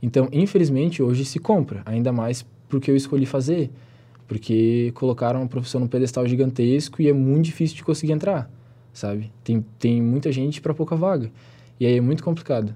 Então, 0.02 0.28
infelizmente, 0.32 1.02
hoje 1.02 1.24
se 1.24 1.38
compra, 1.38 1.82
ainda 1.84 2.12
mais 2.12 2.46
porque 2.68 2.90
eu 2.90 2.96
escolhi 2.96 3.26
fazer, 3.26 3.70
porque 4.26 4.92
colocaram 4.94 5.42
a 5.42 5.46
profissão 5.46 5.80
num 5.80 5.86
pedestal 5.86 6.26
gigantesco 6.26 7.02
e 7.02 7.08
é 7.08 7.12
muito 7.12 7.46
difícil 7.46 7.76
de 7.76 7.84
conseguir 7.84 8.12
entrar, 8.12 8.50
sabe? 8.98 9.32
Tem, 9.42 9.64
tem 9.78 10.02
muita 10.02 10.30
gente 10.32 10.60
para 10.60 10.74
pouca 10.74 10.96
vaga. 10.96 11.30
E 11.78 11.86
aí 11.86 11.96
é 11.96 12.00
muito 12.00 12.22
complicado. 12.22 12.74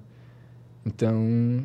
Então, 0.86 1.64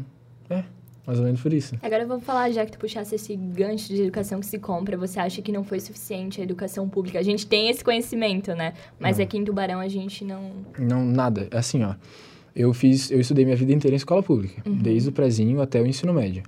é, 0.50 0.64
mais 1.06 1.20
ou 1.20 1.26
menos 1.26 1.42
por 1.42 1.54
isso. 1.54 1.76
Agora 1.82 2.06
vamos 2.06 2.24
falar, 2.24 2.52
já 2.52 2.66
que 2.66 2.72
tu 2.72 2.80
puxasse 2.80 3.16
esse 3.16 3.36
gancho 3.36 3.88
de 3.88 4.02
educação 4.02 4.40
que 4.40 4.46
se 4.46 4.58
compra, 4.60 4.98
você 4.98 5.20
acha 5.20 5.42
que 5.42 5.52
não 5.52 5.64
foi 5.64 5.80
suficiente 5.80 6.42
a 6.42 6.44
educação 6.44 6.90
pública? 6.90 7.20
A 7.20 7.24
gente 7.24 7.46
tem 7.46 7.70
esse 7.70 7.84
conhecimento, 7.84 8.54
né? 8.54 8.74
Mas 9.00 9.18
não. 9.18 9.24
aqui 9.24 9.38
em 9.38 9.46
Tubarão 9.46 9.80
a 9.80 9.88
gente 9.88 10.26
não... 10.26 10.52
Não, 10.78 11.06
nada. 11.06 11.48
É 11.52 11.58
assim, 11.58 11.84
ó. 11.84 11.96
Eu 12.56 12.74
fiz, 12.74 13.12
eu 13.12 13.20
estudei 13.20 13.46
minha 13.46 13.56
vida 13.56 13.72
inteira 13.72 13.94
em 13.94 13.98
escola 13.98 14.24
pública, 14.24 14.64
uhum. 14.68 14.76
desde 14.76 15.10
o 15.10 15.12
prezinho 15.12 15.62
até 15.62 15.80
o 15.80 15.86
ensino 15.86 16.12
médio. 16.12 16.42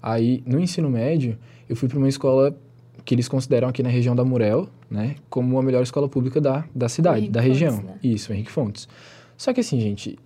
Aí, 0.00 0.42
no 0.46 0.60
ensino 0.60 0.88
médio, 0.88 1.36
eu 1.68 1.74
fui 1.74 1.88
para 1.88 1.98
uma 1.98 2.08
escola 2.08 2.56
que 3.08 3.14
eles 3.14 3.26
consideram 3.26 3.68
aqui 3.68 3.82
na 3.82 3.88
região 3.88 4.14
da 4.14 4.22
Murel, 4.22 4.68
né, 4.90 5.16
como 5.30 5.58
a 5.58 5.62
melhor 5.62 5.82
escola 5.82 6.06
pública 6.06 6.42
da, 6.42 6.66
da 6.74 6.90
cidade, 6.90 7.30
da 7.30 7.40
região. 7.40 7.76
Fontes, 7.76 7.90
né? 7.90 7.98
Isso, 8.02 8.30
Henrique 8.34 8.50
Fontes. 8.50 8.86
Só 9.34 9.50
que 9.50 9.60
assim, 9.60 9.80
gente, 9.80 10.18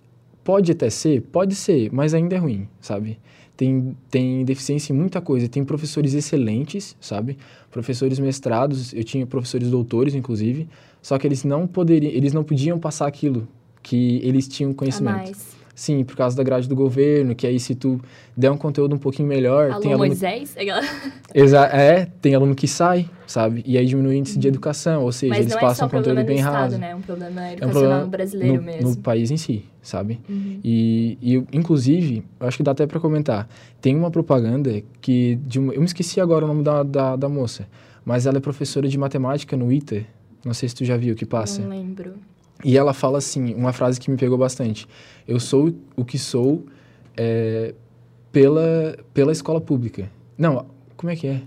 pode 0.43 0.69
até 0.73 0.89
ser, 0.89 1.21
pode 1.21 1.55
ser, 1.55 1.89
mas 1.93 2.13
ainda 2.13 2.35
é 2.35 2.37
ruim, 2.37 2.67
sabe? 2.81 3.19
Tem, 3.55 3.95
tem 4.11 4.43
deficiência 4.43 4.91
em 4.91 4.97
muita 4.97 5.21
coisa. 5.21 5.47
Tem 5.47 5.63
professores 5.63 6.13
excelentes, 6.13 6.97
sabe? 6.99 7.37
Professores 7.71 8.19
mestrados, 8.19 8.93
eu 8.93 9.05
tinha 9.05 9.25
professores 9.25 9.69
doutores, 9.69 10.13
inclusive, 10.13 10.67
só 11.01 11.17
que 11.17 11.25
eles 11.25 11.45
não 11.45 11.65
poderiam, 11.65 12.11
eles 12.11 12.33
não 12.33 12.43
podiam 12.43 12.77
passar 12.77 13.07
aquilo 13.07 13.47
que 13.81 14.19
eles 14.23 14.45
tinham 14.45 14.73
conhecimento. 14.73 15.31
Sim, 15.75 16.03
por 16.03 16.15
causa 16.15 16.37
da 16.37 16.43
grade 16.43 16.69
do 16.69 16.75
governo, 16.75 17.33
que 17.33 17.47
aí 17.47 17.59
se 17.59 17.73
tu 17.73 17.99
der 18.37 18.51
um 18.51 18.57
conteúdo 18.57 18.93
um 18.93 18.97
pouquinho 18.99 19.27
melhor... 19.27 19.71
Alô, 19.71 19.81
tem 19.81 19.91
aluno... 19.91 20.07
Moisés? 20.07 20.55
Exa 21.33 21.65
é, 21.65 22.05
tem 22.21 22.35
aluno 22.35 22.53
que 22.53 22.67
sai, 22.67 23.09
sabe? 23.25 23.63
E 23.65 23.75
aí 23.75 23.85
diminui 23.85 24.13
o 24.13 24.17
índice 24.17 24.35
uhum. 24.35 24.41
de 24.41 24.47
educação, 24.49 25.03
ou 25.03 25.11
seja, 25.11 25.33
Mas 25.33 25.39
eles 25.39 25.55
é 25.55 25.59
passam 25.59 25.87
um 25.87 25.89
conteúdo 25.89 26.23
bem 26.23 26.37
Estado, 26.37 26.53
raso. 26.53 26.77
Né? 26.77 26.91
É 26.91 26.95
um 26.95 27.01
problema 27.01 27.51
educacional 27.51 27.61
é 27.61 27.65
um 27.65 27.71
problema 27.71 28.05
brasileiro 28.05 28.55
no, 28.57 28.61
mesmo. 28.61 28.89
No 28.91 28.97
país 28.97 29.31
em 29.31 29.37
si, 29.37 29.65
sabe? 29.81 30.19
Uhum. 30.29 30.59
E, 30.63 31.17
e, 31.19 31.43
inclusive, 31.51 32.23
eu 32.39 32.47
acho 32.47 32.57
que 32.57 32.63
dá 32.63 32.71
até 32.71 32.85
para 32.85 32.99
comentar, 32.99 33.49
tem 33.81 33.95
uma 33.95 34.11
propaganda 34.11 34.83
que... 35.01 35.39
De 35.43 35.57
uma, 35.57 35.73
eu 35.73 35.79
me 35.79 35.87
esqueci 35.87 36.21
agora 36.21 36.45
o 36.45 36.47
nome 36.47 36.63
da, 36.63 36.83
da, 36.83 37.15
da 37.15 37.27
moça, 37.27 37.67
mas 38.05 38.27
ela 38.27 38.37
é 38.37 38.41
professora 38.41 38.87
de 38.87 38.97
matemática 38.97 39.57
no 39.57 39.71
ITA. 39.71 40.05
Não 40.45 40.53
sei 40.53 40.69
se 40.69 40.75
tu 40.75 40.85
já 40.85 40.97
viu 40.97 41.13
o 41.13 41.17
que 41.17 41.25
passa. 41.25 41.61
Não 41.61 41.69
lembro. 41.69 42.13
E 42.63 42.77
ela 42.77 42.93
fala 42.93 43.17
assim, 43.17 43.53
uma 43.53 43.73
frase 43.73 43.99
que 43.99 44.09
me 44.09 44.17
pegou 44.17 44.37
bastante. 44.37 44.87
Eu 45.27 45.39
sou 45.39 45.73
o 45.95 46.05
que 46.05 46.17
sou 46.17 46.65
é, 47.17 47.73
pela, 48.31 48.97
pela 49.13 49.31
escola 49.31 49.59
pública. 49.59 50.09
Não, 50.37 50.65
como 50.95 51.11
é 51.11 51.15
que 51.15 51.27
é? 51.27 51.41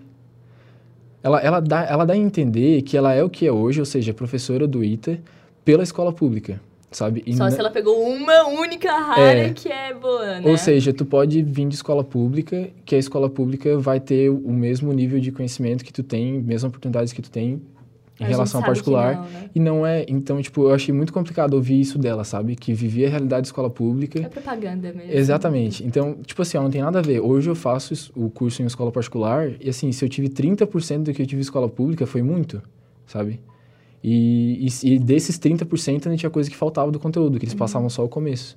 Ela, 1.23 1.41
ela, 1.41 1.61
dá, 1.61 1.85
ela 1.85 2.05
dá 2.05 2.15
a 2.15 2.17
entender 2.17 2.83
que 2.83 2.97
ela 2.97 3.13
é 3.13 3.25
o 3.25 3.31
que 3.31 3.47
é 3.47 3.53
hoje, 3.53 3.81
ou 3.81 3.87
seja, 3.87 4.15
professora 4.15 4.67
do 4.67 4.85
ITA, 4.85 5.19
pela 5.65 5.83
escola 5.83 6.13
pública, 6.13 6.61
sabe? 6.93 7.25
E 7.27 7.35
Só 7.35 7.51
se 7.51 7.59
ela 7.59 7.71
pegou 7.71 8.01
uma 8.07 8.47
única 8.47 8.93
rara 8.93 9.39
é, 9.39 9.51
que 9.51 9.69
é 9.69 9.93
boa, 9.93 10.39
né? 10.39 10.49
Ou 10.49 10.57
seja, 10.57 10.93
tu 10.93 11.05
pode 11.05 11.43
vir 11.43 11.67
de 11.67 11.75
escola 11.75 12.05
pública, 12.05 12.69
que 12.85 12.95
a 12.95 12.99
escola 12.99 13.29
pública 13.29 13.77
vai 13.77 13.99
ter 13.99 14.31
o 14.31 14.53
mesmo 14.53 14.93
nível 14.93 15.19
de 15.19 15.33
conhecimento 15.33 15.85
que 15.85 15.93
tu 15.93 16.05
tem, 16.05 16.35
mesmas 16.35 16.65
oportunidades 16.65 17.13
que 17.13 17.21
tu 17.21 17.31
tem 17.31 17.61
em 18.19 18.25
a 18.25 18.29
relação 18.29 18.63
particular. 18.63 19.17
Não, 19.17 19.23
né? 19.23 19.51
E 19.55 19.61
não 19.61 19.87
é. 19.87 20.05
Então, 20.09 20.41
tipo, 20.41 20.65
eu 20.65 20.75
achei 20.75 20.95
muito 20.95 21.13
complicado 21.13 21.55
ouvir 21.55 21.81
isso 21.81 21.99
dela, 21.99 22.25
sabe? 22.25 22.57
Que 22.57 22.73
vivia 22.73 23.07
a 23.07 23.11
realidade 23.11 23.43
de 23.43 23.49
escola 23.49 23.69
pública. 23.69 24.21
É 24.21 24.29
propaganda 24.29 24.93
mesmo. 24.93 25.13
Exatamente. 25.13 25.85
Então, 25.85 26.19
tipo 26.25 26.41
assim, 26.43 26.57
ó, 26.57 26.63
não 26.63 26.71
tem 26.71 26.81
nada 26.81 26.99
a 26.99 27.03
ver. 27.03 27.21
Hoje 27.21 27.51
eu 27.51 27.55
faço 27.55 28.11
o 28.15 28.31
curso 28.31 28.63
em 28.63 28.67
escola 28.67 28.91
particular 28.91 29.53
e, 29.61 29.69
assim, 29.69 29.93
se 29.93 30.05
eu 30.05 30.09
tive 30.09 30.29
30% 30.29 31.03
do 31.03 31.13
que 31.13 31.23
eu 31.23 31.27
tive 31.27 31.41
em 31.41 31.43
escola 31.43 31.69
pública, 31.69 32.07
foi 32.07 32.23
muito, 32.23 32.63
sabe? 33.07 33.41
E, 34.03 34.67
e, 34.83 34.95
e 34.95 34.99
desses 34.99 35.39
30% 35.39 36.07
ainda 36.07 36.17
tinha 36.17 36.31
coisa 36.31 36.49
que 36.49 36.57
faltava 36.57 36.91
do 36.91 36.99
conteúdo, 36.99 37.39
que 37.39 37.45
eles 37.45 37.53
uhum. 37.53 37.59
passavam 37.59 37.91
só 37.91 38.05
o 38.05 38.09
começo. 38.09 38.57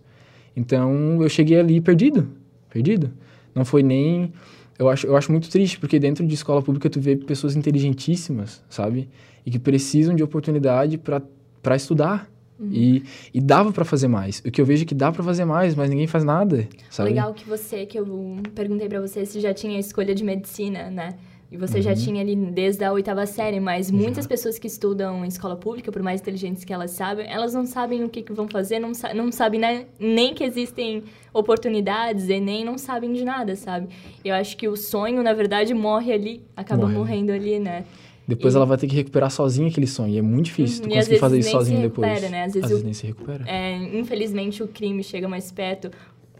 Então, 0.55 1.21
eu 1.21 1.29
cheguei 1.29 1.59
ali 1.59 1.81
perdido. 1.81 2.27
Perdido. 2.69 3.11
Não 3.53 3.65
foi 3.65 3.81
nem 3.81 4.31
eu 4.79 4.87
acho, 4.87 5.05
eu 5.05 5.17
acho 5.17 5.29
muito 5.29 5.49
triste, 5.49 5.77
porque 5.77 5.99
dentro 5.99 6.25
de 6.25 6.33
escola 6.33 6.61
pública 6.61 6.89
tu 6.89 7.01
vê 7.01 7.17
pessoas 7.17 7.53
inteligentíssimas, 7.53 8.63
sabe? 8.69 9.09
E 9.49 9.51
que 9.51 9.57
precisam 9.57 10.13
de 10.13 10.21
oportunidade 10.21 10.95
para 10.95 11.75
estudar. 11.75 12.29
Uhum. 12.59 12.69
E, 12.71 13.03
e 13.33 13.41
dava 13.41 13.71
para 13.71 13.83
fazer 13.83 14.07
mais. 14.07 14.43
O 14.45 14.51
que 14.51 14.61
eu 14.61 14.65
vejo 14.65 14.83
é 14.83 14.85
que 14.85 14.93
dá 14.93 15.11
para 15.11 15.23
fazer 15.23 15.43
mais, 15.43 15.73
mas 15.73 15.89
ninguém 15.89 16.05
faz 16.05 16.23
nada, 16.23 16.67
sabe? 16.89 17.09
Legal 17.09 17.33
que 17.33 17.47
você, 17.47 17.85
que 17.85 17.97
eu 17.97 18.05
perguntei 18.53 18.87
para 18.87 18.99
você 18.99 19.25
se 19.25 19.39
já 19.39 19.53
tinha 19.53 19.79
escolha 19.79 20.13
de 20.13 20.23
medicina, 20.23 20.91
né? 20.91 21.15
E 21.51 21.57
você 21.57 21.77
uhum. 21.77 21.81
já 21.81 21.95
tinha 21.95 22.21
ali 22.21 22.35
desde 22.35 22.83
a 22.83 22.91
oitava 22.93 23.25
série, 23.25 23.59
mas 23.59 23.89
muitas 23.89 24.27
pessoas 24.27 24.59
que 24.59 24.67
estudam 24.67 25.25
em 25.25 25.27
escola 25.27 25.55
pública, 25.55 25.91
por 25.91 26.03
mais 26.03 26.21
inteligentes 26.21 26.63
que 26.63 26.71
elas 26.71 26.91
sabem, 26.91 27.25
elas 27.27 27.55
não 27.55 27.65
sabem 27.65 28.03
o 28.03 28.09
que, 28.09 28.21
que 28.21 28.31
vão 28.31 28.47
fazer, 28.47 28.77
não, 28.77 28.93
sa 28.93 29.15
não 29.15 29.31
sabem 29.31 29.59
né, 29.59 29.85
nem 29.99 30.35
que 30.35 30.43
existem 30.43 31.03
oportunidades 31.33 32.29
e 32.29 32.39
nem 32.39 32.63
não 32.63 32.77
sabem 32.77 33.13
de 33.13 33.25
nada, 33.25 33.55
sabe? 33.55 33.87
Eu 34.23 34.35
acho 34.35 34.55
que 34.57 34.67
o 34.67 34.75
sonho, 34.75 35.23
na 35.23 35.33
verdade, 35.33 35.73
morre 35.73 36.13
ali, 36.13 36.43
acaba 36.55 36.83
morre. 36.83 36.93
morrendo 36.93 37.31
ali, 37.31 37.57
né? 37.57 37.83
Depois 38.29 38.53
e... 38.53 38.57
ela 38.57 38.65
vai 38.65 38.77
ter 38.77 38.87
que 38.87 38.95
recuperar 38.95 39.31
sozinha 39.31 39.67
aquele 39.67 39.87
sonho. 39.87 40.13
E 40.13 40.17
é 40.19 40.21
muito 40.21 40.45
difícil 40.45 40.83
uhum, 40.83 40.89
tu 40.89 40.95
conseguir 40.95 41.17
fazer 41.17 41.39
isso 41.39 41.51
sozinho 41.51 41.81
depois. 41.81 42.29
Né? 42.29 42.43
Às 42.43 42.53
vezes, 42.53 42.63
às 42.63 42.69
vezes 42.69 42.83
nem 42.83 42.93
se 42.93 43.07
recupera. 43.07 43.43
É, 43.47 43.75
infelizmente, 43.97 44.61
o 44.61 44.67
crime 44.67 45.03
chega 45.03 45.27
mais 45.27 45.51
perto 45.51 45.89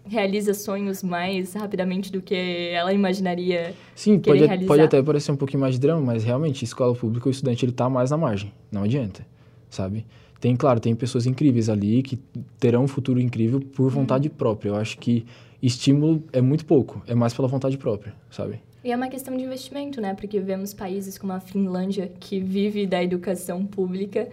realiza 0.05 0.55
sonhos 0.55 1.03
mais 1.03 1.53
rapidamente 1.53 2.11
do 2.11 2.19
que 2.19 2.33
ela 2.73 2.91
imaginaria 2.91 3.75
Sim, 3.93 4.17
pode, 4.17 4.43
realizar. 4.43 4.67
pode 4.67 4.81
até 4.81 5.03
parecer 5.03 5.31
um 5.31 5.35
pouquinho 5.35 5.59
mais 5.59 5.75
de 5.75 5.81
drama, 5.81 6.01
mas 6.01 6.23
realmente, 6.23 6.65
escola 6.65 6.95
pública, 6.95 7.27
o 7.27 7.31
estudante 7.31 7.63
ele 7.63 7.71
tá 7.71 7.87
mais 7.87 8.09
na 8.09 8.17
margem. 8.17 8.51
Não 8.71 8.83
adianta, 8.83 9.23
sabe? 9.69 10.05
Tem, 10.39 10.55
claro, 10.55 10.79
tem 10.79 10.95
pessoas 10.95 11.27
incríveis 11.27 11.69
ali 11.69 12.01
que 12.01 12.17
terão 12.59 12.85
um 12.85 12.87
futuro 12.87 13.19
incrível 13.19 13.59
por 13.59 13.83
uhum. 13.83 13.89
vontade 13.89 14.27
hum. 14.29 14.31
própria. 14.35 14.69
Eu 14.69 14.75
acho 14.75 14.97
que 14.97 15.25
estímulo 15.61 16.23
é 16.33 16.41
muito 16.41 16.65
pouco, 16.65 17.03
é 17.05 17.13
mais 17.13 17.33
pela 17.33 17.47
vontade 17.47 17.77
própria, 17.77 18.13
sabe? 18.31 18.59
E 18.83 18.91
é 18.91 18.95
uma 18.95 19.09
questão 19.09 19.35
de 19.35 19.43
investimento, 19.43 19.99
né? 19.99 20.13
Porque 20.13 20.39
vemos 20.39 20.73
países 20.73 21.17
como 21.17 21.33
a 21.33 21.39
Finlândia, 21.39 22.11
que 22.19 22.39
vive 22.39 22.87
da 22.87 23.03
educação 23.03 23.65
pública, 23.65 24.29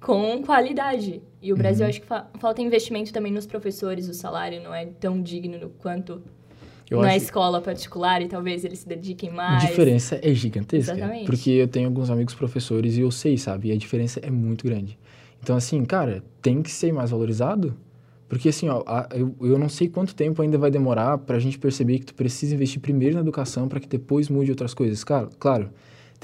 com 0.00 0.42
qualidade. 0.42 1.20
E 1.42 1.52
o 1.52 1.56
Brasil, 1.56 1.84
uhum. 1.84 1.90
acho 1.90 2.00
que 2.00 2.06
fa 2.06 2.26
falta 2.38 2.62
investimento 2.62 3.12
também 3.12 3.32
nos 3.32 3.46
professores, 3.46 4.08
o 4.08 4.14
salário 4.14 4.62
não 4.62 4.74
é 4.74 4.86
tão 4.86 5.20
digno 5.20 5.70
quanto 5.78 6.22
eu 6.90 7.00
na 7.00 7.16
escola 7.16 7.60
particular 7.60 8.20
e 8.22 8.28
talvez 8.28 8.64
eles 8.64 8.80
se 8.80 8.88
dediquem 8.88 9.30
mais. 9.30 9.64
A 9.64 9.66
diferença 9.66 10.18
é 10.22 10.34
gigantesca. 10.34 10.92
Exatamente. 10.92 11.26
Porque 11.26 11.50
eu 11.50 11.68
tenho 11.68 11.88
alguns 11.88 12.10
amigos 12.10 12.34
professores 12.34 12.96
e 12.96 13.00
eu 13.00 13.10
sei, 13.10 13.36
sabe? 13.38 13.68
E 13.68 13.72
a 13.72 13.76
diferença 13.76 14.20
é 14.22 14.30
muito 14.30 14.64
grande. 14.64 14.98
Então, 15.42 15.56
assim, 15.56 15.84
cara, 15.84 16.22
tem 16.40 16.62
que 16.62 16.70
ser 16.70 16.92
mais 16.92 17.10
valorizado. 17.10 17.76
Porque, 18.34 18.48
assim, 18.48 18.68
ó, 18.68 18.82
a, 18.86 19.08
eu, 19.14 19.34
eu 19.40 19.58
não 19.58 19.68
sei 19.68 19.88
quanto 19.88 20.14
tempo 20.14 20.42
ainda 20.42 20.58
vai 20.58 20.70
demorar 20.70 21.18
pra 21.18 21.38
gente 21.38 21.56
perceber 21.56 22.00
que 22.00 22.06
tu 22.06 22.14
precisa 22.14 22.54
investir 22.54 22.80
primeiro 22.80 23.14
na 23.14 23.20
educação 23.20 23.68
para 23.68 23.78
que 23.78 23.86
depois 23.86 24.28
mude 24.28 24.50
outras 24.50 24.74
coisas. 24.74 25.04
Claro, 25.04 25.30
claro 25.38 25.70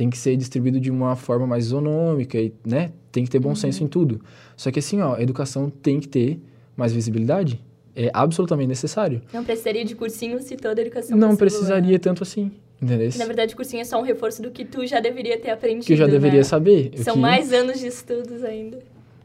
tem 0.01 0.09
que 0.09 0.17
ser 0.17 0.35
distribuído 0.35 0.81
de 0.81 0.91
uma 0.91 1.15
forma 1.15 1.47
mais 1.47 1.67
isonômica, 1.67 2.39
e, 2.39 2.55
né? 2.65 2.91
Tem 3.13 3.23
que 3.23 3.31
ter 3.31 3.39
bom 3.39 3.51
uhum. 3.51 3.55
senso 3.55 3.85
em 3.85 3.87
tudo. 3.87 4.19
Só 4.57 4.71
que 4.71 4.79
assim, 4.79 4.99
ó, 5.03 5.17
a 5.17 5.23
educação 5.23 5.69
tem 5.69 6.01
que 6.01 6.09
ter 6.09 6.41
mais 6.75 6.91
visibilidade. 6.91 7.63
É 7.95 8.11
absolutamente 8.15 8.69
necessário. 8.69 9.21
Não 9.31 9.45
precisaria 9.45 9.85
de 9.85 9.95
cursinho 9.95 10.41
se 10.41 10.57
toda 10.57 10.81
a 10.81 10.83
educação 10.83 11.19
Não 11.19 11.37
precisaria 11.37 11.99
tanto 11.99 12.23
assim. 12.23 12.51
Entendeu? 12.81 13.11
Na 13.19 13.27
verdade, 13.27 13.53
o 13.53 13.57
cursinho 13.57 13.83
é 13.83 13.85
só 13.85 14.01
um 14.01 14.03
reforço 14.03 14.41
do 14.41 14.51
que 14.51 14.65
tu 14.65 14.87
já 14.87 15.01
deveria 15.01 15.39
ter 15.39 15.51
aprendido. 15.51 15.85
Que 15.85 15.93
eu 15.93 15.99
já 15.99 16.07
deveria 16.07 16.39
né? 16.39 16.45
saber. 16.45 16.93
São 16.97 17.13
que... 17.13 17.21
mais 17.21 17.53
anos 17.53 17.79
de 17.79 17.89
estudos 17.89 18.43
ainda. 18.43 18.79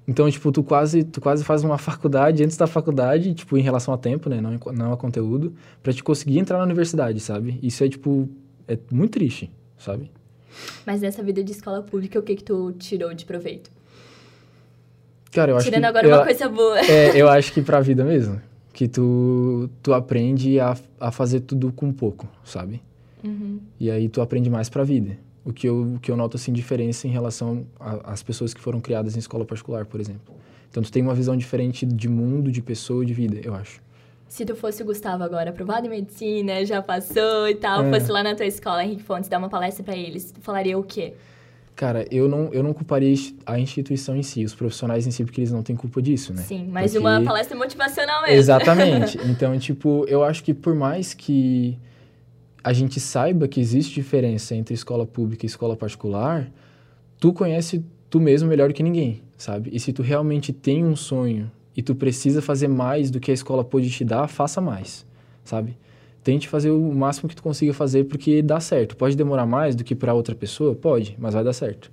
Então, 0.08 0.30
tipo, 0.30 0.52
tu 0.52 0.64
quase, 0.64 1.04
tu 1.04 1.20
quase 1.20 1.44
faz 1.44 1.64
uma 1.64 1.78
faculdade 1.78 2.44
antes 2.44 2.56
da 2.58 2.68
faculdade, 2.68 3.34
tipo, 3.34 3.58
em 3.58 3.62
relação 3.62 3.94
a 3.94 3.98
tempo, 3.98 4.30
né? 4.30 4.40
Não, 4.40 4.60
não 4.74 4.94
a 4.94 4.98
conteúdo, 4.98 5.54
para 5.82 5.92
te 5.92 6.04
conseguir 6.04 6.38
entrar 6.38 6.60
na 6.60 6.64
universidade, 6.64 7.20
sabe? 7.20 7.60
Isso 7.62 7.84
é, 7.84 7.90
tipo, 7.90 8.30
é 8.68 8.78
muito 8.92 9.14
triste, 9.14 9.52
sabe? 9.78 10.12
Mas 10.86 11.02
nessa 11.02 11.24
vida 11.24 11.44
de 11.44 11.52
escola 11.52 11.82
pública, 11.82 12.20
o 12.20 12.22
que 12.22 12.36
que 12.36 12.44
tu 12.44 12.72
tirou 12.74 13.14
de 13.14 13.26
proveito? 13.26 13.72
Cara, 15.32 15.52
eu 15.52 15.58
acho 15.58 15.66
Tirando 15.66 15.82
que, 15.82 15.88
agora 15.88 16.08
eu, 16.08 16.16
uma 16.16 16.24
coisa 16.24 16.50
boa. 16.50 16.80
É, 16.80 17.22
eu 17.22 17.28
acho 17.28 17.52
que 17.52 17.62
pra 17.62 17.82
vida 17.82 18.06
mesmo. 18.06 18.40
Que 18.72 18.88
tu, 18.88 19.70
tu 19.82 19.94
aprende 19.94 20.60
a, 20.60 20.78
a 21.00 21.12
fazer 21.12 21.42
tudo 21.42 21.74
com 21.74 21.92
pouco, 21.92 22.28
sabe? 22.44 22.82
Uhum. 23.24 23.60
E 23.80 23.90
aí 23.90 24.08
tu 24.08 24.22
aprende 24.22 24.50
mais 24.50 24.70
pra 24.70 24.84
vida. 24.84 25.18
O 25.46 25.54
que 25.54 25.70
eu, 25.70 26.00
que 26.02 26.12
eu 26.12 26.18
noto, 26.18 26.36
assim, 26.36 26.52
diferença 26.52 27.08
em 27.08 27.12
relação 27.12 27.68
às 27.80 28.24
pessoas 28.24 28.54
que 28.54 28.60
foram 28.60 28.82
criadas 28.82 29.16
em 29.16 29.20
escola 29.20 29.46
particular, 29.46 29.86
por 29.86 30.02
exemplo. 30.02 30.34
Então, 30.70 30.82
tu 30.82 30.92
tem 30.92 31.04
uma 31.04 31.14
visão 31.14 31.38
diferente 31.38 31.86
de 31.86 32.10
mundo, 32.10 32.52
de 32.52 32.62
pessoa, 32.62 33.06
de 33.06 33.14
vida, 33.14 33.40
eu 33.44 33.54
acho 33.54 33.86
se 34.28 34.46
tu 34.46 34.54
fosse 34.54 34.84
o 34.84 34.86
Gustavo 34.86 35.24
agora, 35.24 35.52
aprovado 35.52 35.88
em 35.88 35.90
medicina, 35.90 36.66
já 36.66 36.82
passou 36.82 37.48
e 37.48 37.56
tal, 37.56 37.86
é. 37.86 37.90
fosse 37.90 38.12
lá 38.12 38.22
na 38.22 38.36
tua 38.36 38.46
escola, 38.46 38.84
Henrique 38.84 39.04
Fontes, 39.04 39.30
dar 39.30 39.38
uma 39.38 39.48
palestra 39.48 39.82
para 39.82 39.96
eles, 39.96 40.32
tu 40.32 40.42
falaria 40.42 40.78
o 40.78 40.84
quê? 40.84 41.14
Cara, 41.74 42.06
eu 42.10 42.28
não, 42.28 42.54
eu 42.54 42.64
não 42.64 42.74
culparia 42.74 43.14
a 43.46 43.60
instituição 43.60 44.16
em 44.16 44.24
si, 44.24 44.44
os 44.44 44.56
profissionais 44.56 45.06
em 45.06 45.12
si, 45.12 45.24
porque 45.24 45.42
eles 45.42 45.52
não 45.52 45.62
têm 45.62 45.76
culpa 45.76 46.02
disso, 46.02 46.34
né? 46.34 46.42
Sim, 46.42 46.68
mas 46.70 46.92
porque... 46.92 47.06
uma 47.06 47.22
palestra 47.22 47.58
motivacional 47.58 48.22
mesmo. 48.24 48.38
Exatamente. 48.38 49.18
Então, 49.26 49.58
tipo, 49.60 50.06
eu 50.08 50.24
acho 50.24 50.44
que 50.44 50.54
por 50.54 50.74
mais 50.74 51.14
que 51.14 51.78
a 52.66 52.74
gente 52.74 53.00
saiba 53.00 53.48
que 53.48 53.60
existe 53.60 53.94
diferença 53.94 54.56
entre 54.56 54.74
escola 54.74 55.06
pública 55.06 55.46
e 55.46 55.48
escola 55.48 55.78
particular, 55.78 56.52
tu 57.20 57.32
conhece 57.32 57.86
tu 58.10 58.20
mesmo 58.20 58.50
melhor 58.50 58.74
que 58.74 58.82
ninguém, 58.82 59.22
sabe? 59.38 59.70
E 59.72 59.80
se 59.80 59.94
tu 59.94 60.02
realmente 60.02 60.52
tem 60.52 60.84
um 60.84 60.96
sonho 60.96 61.52
e 61.78 61.84
tu 61.84 61.94
precisa 61.94 62.42
fazer 62.42 62.68
mais 62.68 63.12
do 63.12 63.20
que 63.20 63.30
a 63.30 63.34
escola 63.36 63.64
pode 63.64 63.88
te 63.92 64.04
dar, 64.04 64.28
faça 64.28 64.60
mais, 64.60 65.06
sabe? 65.44 65.78
Tente 66.24 66.48
fazer 66.48 66.72
o 66.72 66.92
máximo 66.92 67.30
que 67.30 67.36
tu 67.36 67.44
consiga 67.44 67.72
fazer 67.72 68.06
porque 68.06 68.42
dá 68.42 68.60
certo. 68.60 68.98
Pode 68.98 69.16
demorar 69.16 69.46
mais 69.46 69.76
do 69.76 69.84
que 69.84 69.94
para 69.94 70.16
outra 70.16 70.34
pessoa? 70.34 70.74
Pode, 70.74 71.16
mas 71.20 71.36
vai 71.36 71.44
dar 71.44 71.54
certo. 71.54 71.92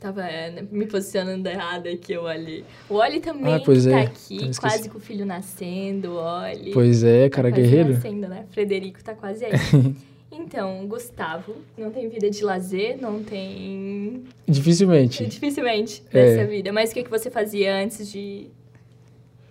Tava 0.00 0.22
é, 0.24 0.62
me 0.70 0.86
posicionando 0.86 1.48
errado 1.48 1.88
aqui, 1.88 2.16
o 2.16 2.22
Oli. 2.22 2.64
O 2.88 2.94
Oli 2.94 3.18
também 3.18 3.54
Ah, 3.54 3.60
pois 3.64 3.84
tá 3.84 3.98
é. 3.98 4.02
aqui, 4.04 4.50
quase 4.60 4.88
com 4.88 4.98
o 4.98 5.00
filho 5.00 5.26
nascendo, 5.26 6.12
o 6.12 6.16
Oli. 6.18 6.70
Pois 6.72 7.02
é, 7.02 7.28
cara 7.28 7.50
tá 7.50 7.56
guerreiro. 7.56 7.94
nascendo, 7.94 8.28
né? 8.28 8.44
Frederico 8.52 9.02
tá 9.02 9.14
quase 9.14 9.44
aí. 9.44 9.50
então, 10.30 10.86
Gustavo 10.86 11.56
não 11.76 11.90
tem 11.90 12.08
vida 12.08 12.30
de 12.30 12.44
lazer, 12.44 12.96
não 13.00 13.24
tem... 13.24 14.22
Dificilmente. 14.46 15.26
Dificilmente 15.26 16.02
É. 16.12 16.36
dessa 16.36 16.46
vida. 16.48 16.72
Mas 16.72 16.92
o 16.92 16.94
que, 16.94 17.02
que 17.02 17.10
você 17.10 17.28
fazia 17.28 17.74
antes 17.82 18.08
de... 18.08 18.46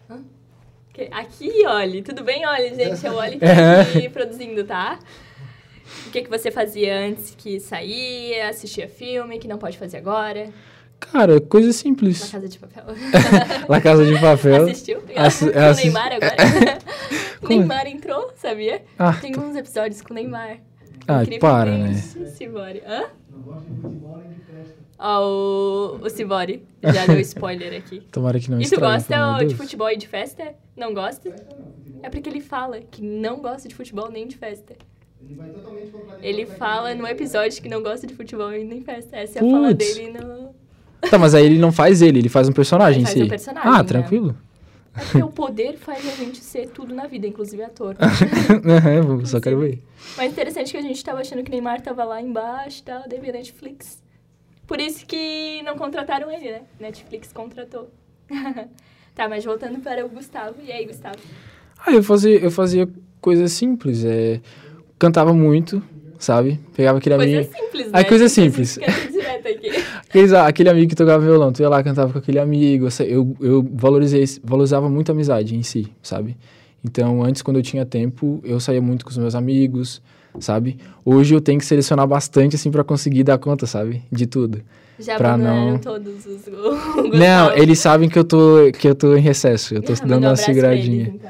Hã? 0.09 0.21
Aqui, 1.11 1.51
Oli. 1.67 2.01
Tudo 2.03 2.23
bem, 2.23 2.47
Oli, 2.47 2.73
gente? 2.73 3.05
É 3.05 3.11
o 3.11 3.15
Oli 3.17 3.33
que 3.33 3.39
tá 3.39 3.81
aqui 3.83 4.07
produzindo, 4.07 4.63
tá? 4.63 4.97
O 6.07 6.11
que, 6.11 6.21
que 6.21 6.29
você 6.29 6.51
fazia 6.51 6.97
antes 6.99 7.33
que 7.37 7.59
saía, 7.59 8.49
assistia 8.49 8.87
filme, 8.87 9.39
que 9.39 9.47
não 9.47 9.57
pode 9.57 9.77
fazer 9.77 9.97
agora? 9.97 10.49
Cara, 10.99 11.39
coisa 11.39 11.67
Na 11.67 11.73
simples. 11.73 12.29
Casa 12.31 12.47
de 12.47 12.57
Papel. 12.57 12.83
La 13.69 13.79
Casa 13.79 14.03
de 14.05 14.19
Papel. 14.19 14.63
Assistiu? 14.63 14.99
Assi- 15.15 15.49
com 15.53 15.59
assi- 15.59 15.83
Neymar 15.83 16.11
agora. 16.13 16.35
Como? 17.39 17.49
Neymar 17.49 17.87
entrou, 17.87 18.31
sabia? 18.35 18.83
Ah, 18.97 19.13
Tem 19.13 19.37
uns 19.37 19.55
episódios 19.55 20.01
com 20.01 20.11
o 20.11 20.15
Neymar. 20.15 20.57
Ai, 21.07 21.21
Incrível, 21.23 21.39
para, 21.39 21.77
né? 21.77 22.03
o 22.19 22.25
Cibori. 22.27 22.81
Hã? 22.85 23.05
Ó, 24.99 25.21
o, 25.99 25.99
o 26.03 26.09
Cibori 26.09 26.63
já 26.83 27.05
deu 27.05 27.19
spoiler 27.19 27.77
aqui. 27.77 28.01
Tomara 28.11 28.39
que 28.39 28.49
não 28.49 28.57
E 28.59 28.61
tu 28.61 28.73
estrague, 28.73 29.07
gosta 29.07 29.45
de 29.45 29.55
futebol 29.55 29.89
e 29.91 29.95
de 29.97 30.07
festa? 30.07 30.55
Não 30.75 30.93
gosta? 30.93 31.33
É 32.01 32.09
porque 32.09 32.27
ele 32.27 32.41
fala 32.41 32.79
que 32.81 33.01
não 33.01 33.37
gosta 33.39 33.67
de 33.69 33.75
futebol 33.75 34.09
nem 34.09 34.27
de 34.27 34.35
festa. 34.35 34.75
Ele 36.21 36.45
fala 36.45 36.93
no 36.95 37.07
episódio 37.07 37.61
que 37.61 37.69
não 37.69 37.81
gosta 37.81 38.07
de 38.07 38.13
futebol 38.13 38.51
e 38.53 38.63
nem 38.63 38.81
festa. 38.81 39.15
Essa 39.15 39.39
é 39.39 39.47
a 39.47 39.51
fala 39.51 39.73
dele 39.73 40.11
no. 40.11 40.55
Tá, 41.09 41.17
mas 41.17 41.35
aí 41.35 41.45
ele 41.45 41.59
não 41.59 41.71
faz 41.71 42.01
ele, 42.01 42.19
ele 42.19 42.29
faz 42.29 42.49
um 42.49 42.51
personagem 42.53 43.01
Ele 43.01 43.03
em 43.03 43.05
faz 43.05 43.17
si. 43.17 43.23
um 43.23 43.27
personagem, 43.27 43.71
ah, 43.71 43.77
né? 43.77 43.83
tranquilo. 43.83 44.35
É 44.95 44.99
porque 44.99 45.23
o 45.23 45.29
poder 45.29 45.77
faz 45.77 46.07
a 46.07 46.15
gente 46.15 46.39
ser 46.39 46.69
tudo 46.69 46.93
na 46.93 47.05
vida, 47.05 47.27
inclusive 47.27 47.61
ator. 47.61 47.95
Aham, 48.01 49.23
Só 49.25 49.39
quero 49.39 49.59
ver. 49.59 49.83
Mas 50.17 50.31
interessante 50.31 50.71
que 50.71 50.77
a 50.77 50.81
gente 50.81 51.03
tava 51.03 51.21
achando 51.21 51.43
que 51.43 51.51
Neymar 51.51 51.81
tava 51.81 52.03
lá 52.03 52.19
embaixo 52.19 52.79
e 52.79 52.83
tal, 52.83 53.03
veio 53.07 53.31
Netflix. 53.31 54.01
Por 54.65 54.79
isso 54.81 55.05
que 55.05 55.61
não 55.63 55.77
contrataram 55.77 56.31
ele, 56.31 56.51
né? 56.51 56.61
Netflix 56.79 57.31
contratou. 57.31 57.89
tá, 59.13 59.29
mas 59.29 59.45
voltando 59.45 59.79
para 59.79 60.03
o 60.03 60.09
Gustavo. 60.09 60.55
E 60.63 60.71
aí, 60.71 60.85
Gustavo? 60.85 61.17
Ah, 61.85 61.91
eu 61.91 62.01
fazia, 62.01 62.39
eu 62.39 62.49
fazia 62.51 62.89
coisas 63.21 63.51
simples. 63.51 64.03
É, 64.03 64.41
cantava 64.99 65.33
muito, 65.33 65.81
sabe? 66.19 66.59
Pegava 66.75 66.97
aquele 66.97 67.15
Coisa 67.15 67.37
amigo. 67.37 67.53
simples, 67.55 67.85
né? 67.85 67.91
Ai, 67.93 68.05
coisa 68.05 68.29
simples. 68.29 68.79
Aqueles, 70.09 70.31
aquele 70.33 70.69
amigo 70.69 70.87
que 70.89 70.95
tocava 70.95 71.23
violão, 71.23 71.51
tu 71.51 71.61
ia 71.61 71.69
lá, 71.69 71.83
cantava 71.83 72.11
com 72.13 72.19
aquele 72.19 72.39
amigo. 72.39 72.87
Eu, 73.01 73.35
eu 73.41 73.67
valorizei, 73.73 74.23
valorizava 74.43 74.89
muito 74.89 75.09
a 75.09 75.13
amizade 75.13 75.55
em 75.55 75.61
si, 75.63 75.87
sabe? 76.01 76.37
Então, 76.83 77.21
antes, 77.23 77.41
quando 77.41 77.57
eu 77.57 77.61
tinha 77.63 77.85
tempo, 77.85 78.39
eu 78.43 78.59
saía 78.59 78.81
muito 78.81 79.03
com 79.03 79.11
os 79.11 79.17
meus 79.17 79.35
amigos, 79.35 80.01
sabe? 80.39 80.77
Hoje 81.03 81.35
eu 81.35 81.41
tenho 81.41 81.59
que 81.59 81.65
selecionar 81.65 82.07
bastante, 82.07 82.55
assim, 82.55 82.71
pra 82.71 82.83
conseguir 82.85 83.23
dar 83.23 83.37
conta, 83.37 83.65
sabe? 83.67 84.01
De 84.11 84.25
tudo. 84.25 84.61
Já 84.97 85.17
Pra 85.17 85.35
não- 85.37 85.77
todos 85.77 86.25
os. 86.25 86.41
Não, 87.13 87.53
eles 87.55 87.77
sabem 87.77 88.07
que 88.09 88.17
eu 88.17 88.23
tô, 88.23 88.71
que 88.79 88.87
eu 88.87 88.95
tô 88.95 89.15
em 89.15 89.21
recesso. 89.21 89.75
Eu 89.75 89.81
tô 89.83 89.91
Ah, 89.93 89.95
dando 90.05 90.13
um 90.13 90.15
uma 90.15 90.21
pra 90.21 90.29
eles, 90.31 90.39
seguradinha. 90.45 91.11
então. 91.13 91.29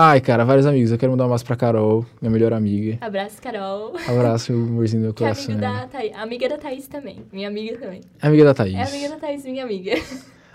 Ai, 0.00 0.20
cara, 0.20 0.44
vários 0.44 0.64
amigos. 0.64 0.92
Eu 0.92 0.98
quero 0.98 1.10
mandar 1.10 1.24
um 1.24 1.26
abraço 1.26 1.44
pra 1.44 1.56
Carol, 1.56 2.06
minha 2.22 2.30
melhor 2.30 2.52
amiga. 2.52 2.98
Abraço, 3.00 3.42
Carol. 3.42 3.94
Abraço, 4.06 4.52
o 4.52 4.54
amorzinho 4.56 5.02
do 5.02 5.04
meu 5.06 5.12
Que 5.12 5.24
é 5.24 5.26
coração. 5.26 5.54
amigo 5.56 5.60
da 5.72 5.86
Thaís. 5.88 6.12
Amiga 6.14 6.48
da 6.50 6.56
Thaís 6.56 6.86
também. 6.86 7.24
Minha 7.32 7.48
amiga 7.48 7.76
também. 7.78 8.00
Amiga 8.22 8.44
da 8.44 8.54
Thaís. 8.54 8.74
É 8.76 8.82
amiga 8.84 9.08
da 9.08 9.16
Thaís, 9.16 9.44
minha 9.44 9.64
amiga. 9.64 9.94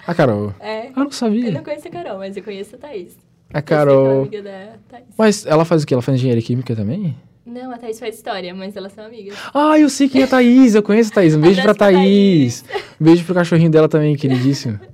A 0.08 0.14
Carol. 0.16 0.54
É. 0.62 0.88
Eu 0.88 0.94
não 0.96 1.04
Eu 1.08 1.12
sabia. 1.12 1.52
não 1.52 1.62
conheço 1.62 1.88
a 1.90 1.92
Carol, 1.92 2.20
mas 2.20 2.38
eu 2.38 2.44
conheço 2.44 2.76
a 2.76 2.78
Thaís. 2.80 3.18
A 3.54 3.58
Eu 3.58 3.58
ela 3.58 3.60
é 3.60 3.62
Carol. 3.64 4.20
amiga 4.22 4.42
da 4.44 4.68
Thaís. 4.90 5.06
Mas 5.18 5.46
ela 5.46 5.66
faz 5.66 5.84
o 5.84 5.86
quê? 5.86 5.94
Ela 5.94 6.02
faz 6.02 6.18
engenharia 6.18 6.42
química 6.42 6.74
também? 6.74 7.14
Não, 7.46 7.70
a 7.74 7.78
Thaís 7.78 8.00
faz 8.00 8.16
história, 8.16 8.56
mas 8.56 8.78
elas 8.78 8.94
são 8.94 9.06
amigas. 9.06 9.36
Ah, 9.54 9.78
eu 9.78 9.90
sei 9.90 10.08
quem 10.08 10.22
é 10.22 10.24
a 10.24 10.28
Thaís. 10.28 10.74
Eu 10.74 10.82
conheço 10.84 11.12
a 11.12 11.16
Thaís. 11.16 11.36
Um 11.36 11.42
beijo 11.42 11.62
pra 11.62 11.76
pra 11.76 11.88
Thaís. 11.88 12.64
Um 13.02 13.04
beijo 13.04 13.26
pro 13.26 13.36
cachorrinho 13.36 13.70
dela 13.70 13.90
também, 13.90 14.16
queridíssimo. 14.16 14.80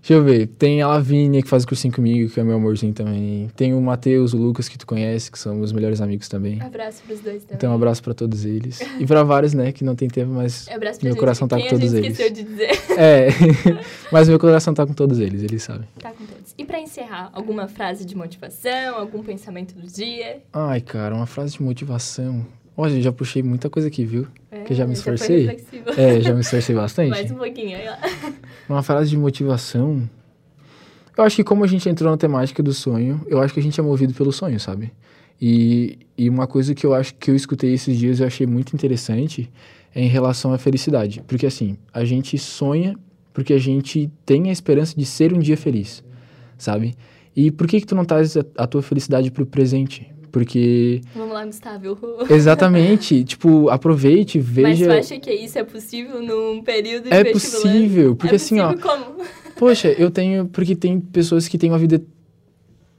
Deixa 0.00 0.14
eu 0.14 0.24
ver. 0.24 0.46
Tem 0.46 0.80
a 0.80 0.88
Lavínia, 0.88 1.42
que 1.42 1.48
faz 1.48 1.64
o 1.64 1.66
cursinho 1.68 1.92
comigo, 1.92 2.30
que 2.30 2.40
é 2.40 2.42
meu 2.42 2.56
amorzinho 2.56 2.92
também. 2.94 3.50
Tem 3.54 3.74
o 3.74 3.80
Matheus, 3.82 4.32
o 4.32 4.38
Lucas, 4.38 4.68
que 4.68 4.78
tu 4.78 4.86
conhece, 4.86 5.30
que 5.30 5.38
são 5.38 5.54
meus 5.56 5.72
melhores 5.72 6.00
amigos 6.00 6.26
também. 6.28 6.60
Abraço 6.62 7.02
pros 7.06 7.20
dois 7.20 7.42
também. 7.42 7.56
Então, 7.56 7.70
um 7.70 7.74
abraço 7.74 8.02
pra 8.02 8.14
todos 8.14 8.44
eles. 8.46 8.80
E 8.98 9.06
pra 9.06 9.22
vários, 9.22 9.52
né, 9.52 9.72
que 9.72 9.84
não 9.84 9.94
tem 9.94 10.08
tempo, 10.08 10.32
mas 10.32 10.66
Abraço 10.68 11.00
meu 11.02 11.14
coração 11.16 11.46
tá 11.46 11.58
com 11.60 11.68
todos 11.68 11.92
eles. 11.92 12.18
esqueceu 12.18 12.32
de 12.32 12.42
dizer. 12.42 12.70
É, 13.00 13.28
mas 14.12 14.28
meu 14.28 14.38
coração 14.38 14.74
tá 14.74 14.86
com 14.86 14.92
todos 14.92 15.18
eles, 15.20 15.42
eles 15.42 15.62
sabem. 15.62 15.86
Tá 15.98 16.10
com 16.10 16.24
todos. 16.24 16.54
E 16.58 16.64
pra 16.64 16.78
encerrar, 16.80 17.30
alguma 17.32 17.66
frase 17.68 18.04
de 18.04 18.14
motivação, 18.16 18.96
algum 18.96 19.22
pensamento 19.22 19.74
do 19.74 19.86
dia? 19.86 20.38
Ai, 20.52 20.80
cara, 20.80 21.14
uma 21.14 21.26
frase 21.26 21.54
de 21.54 21.62
motivação. 21.62 22.44
Olha, 22.76 23.00
já 23.02 23.12
puxei 23.12 23.42
muita 23.42 23.68
coisa 23.68 23.88
aqui, 23.88 24.04
viu? 24.04 24.26
É, 24.50 24.60
Que 24.64 24.74
já 24.74 24.86
me 24.86 24.94
esforcei. 24.94 25.46
reflexivo. 25.46 25.90
É, 26.00 26.20
já 26.20 26.32
me 26.34 26.40
esforcei 26.40 26.74
bastante. 26.76 27.10
Mais 27.10 27.30
um 27.30 27.34
pouquinho 27.36 27.76
aí, 27.76 27.84
ó. 27.88 28.38
Uma 28.70 28.84
frase 28.84 29.10
de 29.10 29.16
motivação. 29.16 30.08
Eu 31.18 31.24
acho 31.24 31.34
que 31.34 31.42
como 31.42 31.64
a 31.64 31.66
gente 31.66 31.88
entrou 31.88 32.08
na 32.08 32.16
temática 32.16 32.62
do 32.62 32.72
sonho, 32.72 33.20
eu 33.26 33.40
acho 33.40 33.52
que 33.52 33.58
a 33.58 33.62
gente 33.62 33.80
é 33.80 33.82
movido 33.82 34.14
pelo 34.14 34.30
sonho, 34.30 34.60
sabe? 34.60 34.92
E, 35.42 35.98
e 36.16 36.30
uma 36.30 36.46
coisa 36.46 36.72
que 36.72 36.86
eu 36.86 36.94
acho 36.94 37.16
que 37.16 37.32
eu 37.32 37.34
escutei 37.34 37.74
esses 37.74 37.98
dias 37.98 38.20
e 38.20 38.24
achei 38.24 38.46
muito 38.46 38.72
interessante 38.72 39.50
é 39.92 40.00
em 40.00 40.06
relação 40.06 40.52
à 40.52 40.58
felicidade. 40.58 41.20
Porque 41.26 41.46
assim, 41.46 41.76
a 41.92 42.04
gente 42.04 42.38
sonha 42.38 42.96
porque 43.32 43.54
a 43.54 43.58
gente 43.58 44.08
tem 44.24 44.48
a 44.48 44.52
esperança 44.52 44.94
de 44.96 45.04
ser 45.04 45.32
um 45.32 45.40
dia 45.40 45.56
feliz, 45.56 46.04
sabe? 46.56 46.94
E 47.34 47.50
por 47.50 47.66
que 47.66 47.80
que 47.80 47.86
tu 47.88 47.96
não 47.96 48.04
traz 48.04 48.36
a, 48.36 48.44
a 48.56 48.68
tua 48.68 48.82
felicidade 48.82 49.32
pro 49.32 49.44
presente? 49.44 50.09
Porque 50.30 51.00
Vamos 51.14 51.32
lá, 51.34 51.44
Gustavo. 51.44 51.98
exatamente, 52.30 53.24
tipo, 53.24 53.68
aproveite, 53.68 54.38
Mas 54.38 54.46
veja 54.46 54.86
tu 54.86 54.92
acha 54.92 55.18
que 55.18 55.32
isso 55.32 55.58
é 55.58 55.64
possível 55.64 56.22
num 56.22 56.62
período 56.62 57.04
de 57.04 57.14
É 57.14 57.24
possível, 57.24 58.14
porque 58.16 58.34
é 58.34 58.36
assim, 58.36 58.60
ó, 58.60 58.72
possível 58.72 58.90
como? 58.90 59.24
Poxa, 59.56 59.88
eu 59.88 60.10
tenho. 60.10 60.46
Porque 60.46 60.74
tem 60.74 60.98
pessoas 61.00 61.46
que 61.46 61.58
têm 61.58 61.70
uma 61.70 61.78
vida 61.78 62.02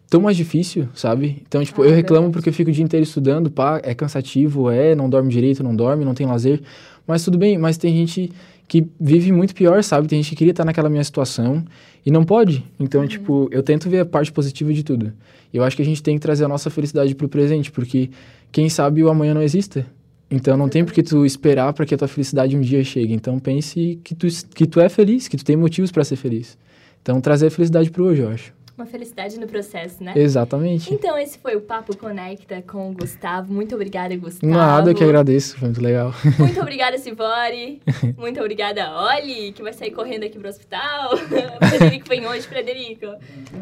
tão 0.10 0.22
mais 0.22 0.36
difícil, 0.36 0.90
sabe? 0.94 1.42
Então, 1.48 1.64
tipo, 1.64 1.82
Ah, 1.82 1.88
eu 1.88 1.96
reclamo 1.96 2.24
verdade. 2.24 2.34
porque 2.34 2.50
eu 2.50 2.54
fico 2.54 2.70
o 2.70 2.74
dia 2.74 2.84
inteiro 2.84 3.04
estudando, 3.04 3.50
pá, 3.50 3.80
é 3.82 3.96
cansativo, 3.96 4.70
é, 4.70 4.94
não 4.94 5.10
dorme 5.10 5.30
direito, 5.30 5.64
não 5.64 5.74
dorme, 5.76 6.04
não 6.04 6.14
tem 6.14 6.28
lazer. 6.28 6.62
Mas 7.08 7.24
tudo 7.24 7.38
bem, 7.38 7.58
mas 7.58 7.78
tem 7.78 7.96
gente 7.96 8.32
que 8.72 8.88
vive 8.98 9.34
muito 9.34 9.54
pior, 9.54 9.84
sabe? 9.84 10.08
Tem 10.08 10.24
gente 10.24 10.30
que 10.30 10.36
queria 10.38 10.52
estar 10.52 10.64
naquela 10.64 10.90
minha 10.90 11.04
situação 11.04 11.62
e 12.06 12.10
não 12.10 12.24
pode. 12.24 12.60
Uhum. 12.60 12.86
Então, 12.86 13.06
tipo, 13.06 13.50
eu 13.52 13.62
tento 13.62 13.90
ver 13.90 14.00
a 14.00 14.06
parte 14.06 14.32
positiva 14.32 14.72
de 14.72 14.82
tudo. 14.82 15.12
E 15.54 15.58
eu 15.58 15.64
acho 15.66 15.76
que 15.76 15.82
a 15.82 15.86
gente 15.86 16.02
tem 16.02 16.16
que 16.16 16.22
trazer 16.22 16.46
a 16.46 16.48
nossa 16.48 16.70
felicidade 16.70 17.14
pro 17.14 17.28
presente, 17.28 17.70
porque 17.70 18.10
quem 18.50 18.70
sabe 18.70 19.04
o 19.04 19.10
amanhã 19.10 19.34
não 19.34 19.42
exista. 19.42 19.86
Então 20.30 20.56
não 20.56 20.70
tem 20.70 20.86
por 20.86 20.94
que 20.94 21.04
tu 21.04 21.26
esperar 21.26 21.74
para 21.74 21.86
que 21.86 21.94
a 21.94 21.98
tua 21.98 22.08
felicidade 22.08 22.56
um 22.56 22.62
dia 22.62 22.82
chegue. 22.82 23.14
Então 23.14 23.38
pense 23.40 24.00
que 24.06 24.16
tu, 24.16 24.26
que 24.56 24.66
tu 24.66 24.80
é 24.80 24.88
feliz, 24.88 25.28
que 25.28 25.36
tu 25.36 25.44
tem 25.44 25.58
motivos 25.58 25.92
para 25.92 26.06
ser 26.06 26.16
feliz. 26.16 26.58
Então 27.02 27.20
trazer 27.20 27.48
a 27.48 27.52
felicidade 27.52 27.92
pro 27.92 28.06
hoje, 28.06 28.22
eu 28.22 28.30
acho. 28.30 28.54
Uma 28.78 28.86
felicidade 28.86 29.40
no 29.40 29.48
processo, 29.48 30.04
né? 30.04 30.14
Exatamente. 30.16 30.92
Então, 30.94 31.18
esse 31.18 31.38
foi 31.38 31.56
o 31.56 31.62
Papo 31.62 31.96
Conecta 31.96 32.64
com 32.64 32.90
o 32.90 32.94
Gustavo. 32.94 33.54
Muito 33.54 33.76
obrigada, 33.76 34.16
Gustavo. 34.16 34.52
Nada, 34.52 34.90
eu 34.92 34.96
que 34.96 35.04
agradeço, 35.04 35.58
foi 35.58 35.68
muito 35.68 35.82
legal. 35.82 36.14
Muito 36.40 36.60
obrigada, 36.62 36.98
Sivori. 36.98 37.82
Muito 38.18 38.40
obrigada, 38.40 38.90
Oli, 38.98 39.52
que 39.52 39.62
vai 39.62 39.74
sair 39.74 39.92
correndo 39.92 40.24
aqui 40.24 40.40
pro 40.40 40.48
hospital. 40.50 41.16
Frederico 41.70 42.08
vem 42.08 42.26
hoje, 42.26 42.48
Frederico. 42.48 43.08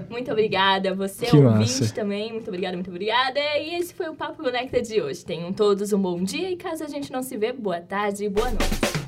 Muito 0.10 0.32
obrigada. 0.32 0.94
Você, 0.96 1.26
Que 1.26 1.36
ouvinte, 1.38 1.82
massa. 1.82 1.94
também. 1.94 2.32
Muito 2.32 2.48
obrigada, 2.48 2.76
muito 2.78 2.90
obrigada. 2.90 3.40
E 3.60 3.76
esse 3.76 3.94
foi 3.94 4.08
o 4.10 4.14
Papo 4.14 4.42
Conecta 4.42 4.82
de 4.82 5.02
hoje. 5.02 5.26
Tenham 5.26 5.52
todos 5.52 5.92
um 5.92 6.00
bom 6.00 6.24
dia 6.24 6.50
e 6.50 6.56
caso 6.56 6.84
a 6.84 6.88
gente 6.88 7.12
não 7.12 7.24
se 7.24 7.36
vê, 7.36 7.52
boa 7.52 7.82
tarde 7.82 8.26
e 8.26 8.30
boa 8.30 8.48
noite. 8.50 8.99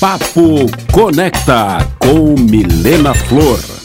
Papo 0.00 0.64
Conecta 0.90 1.86
com 1.98 2.34
Milena 2.34 3.12
Flor. 3.12 3.79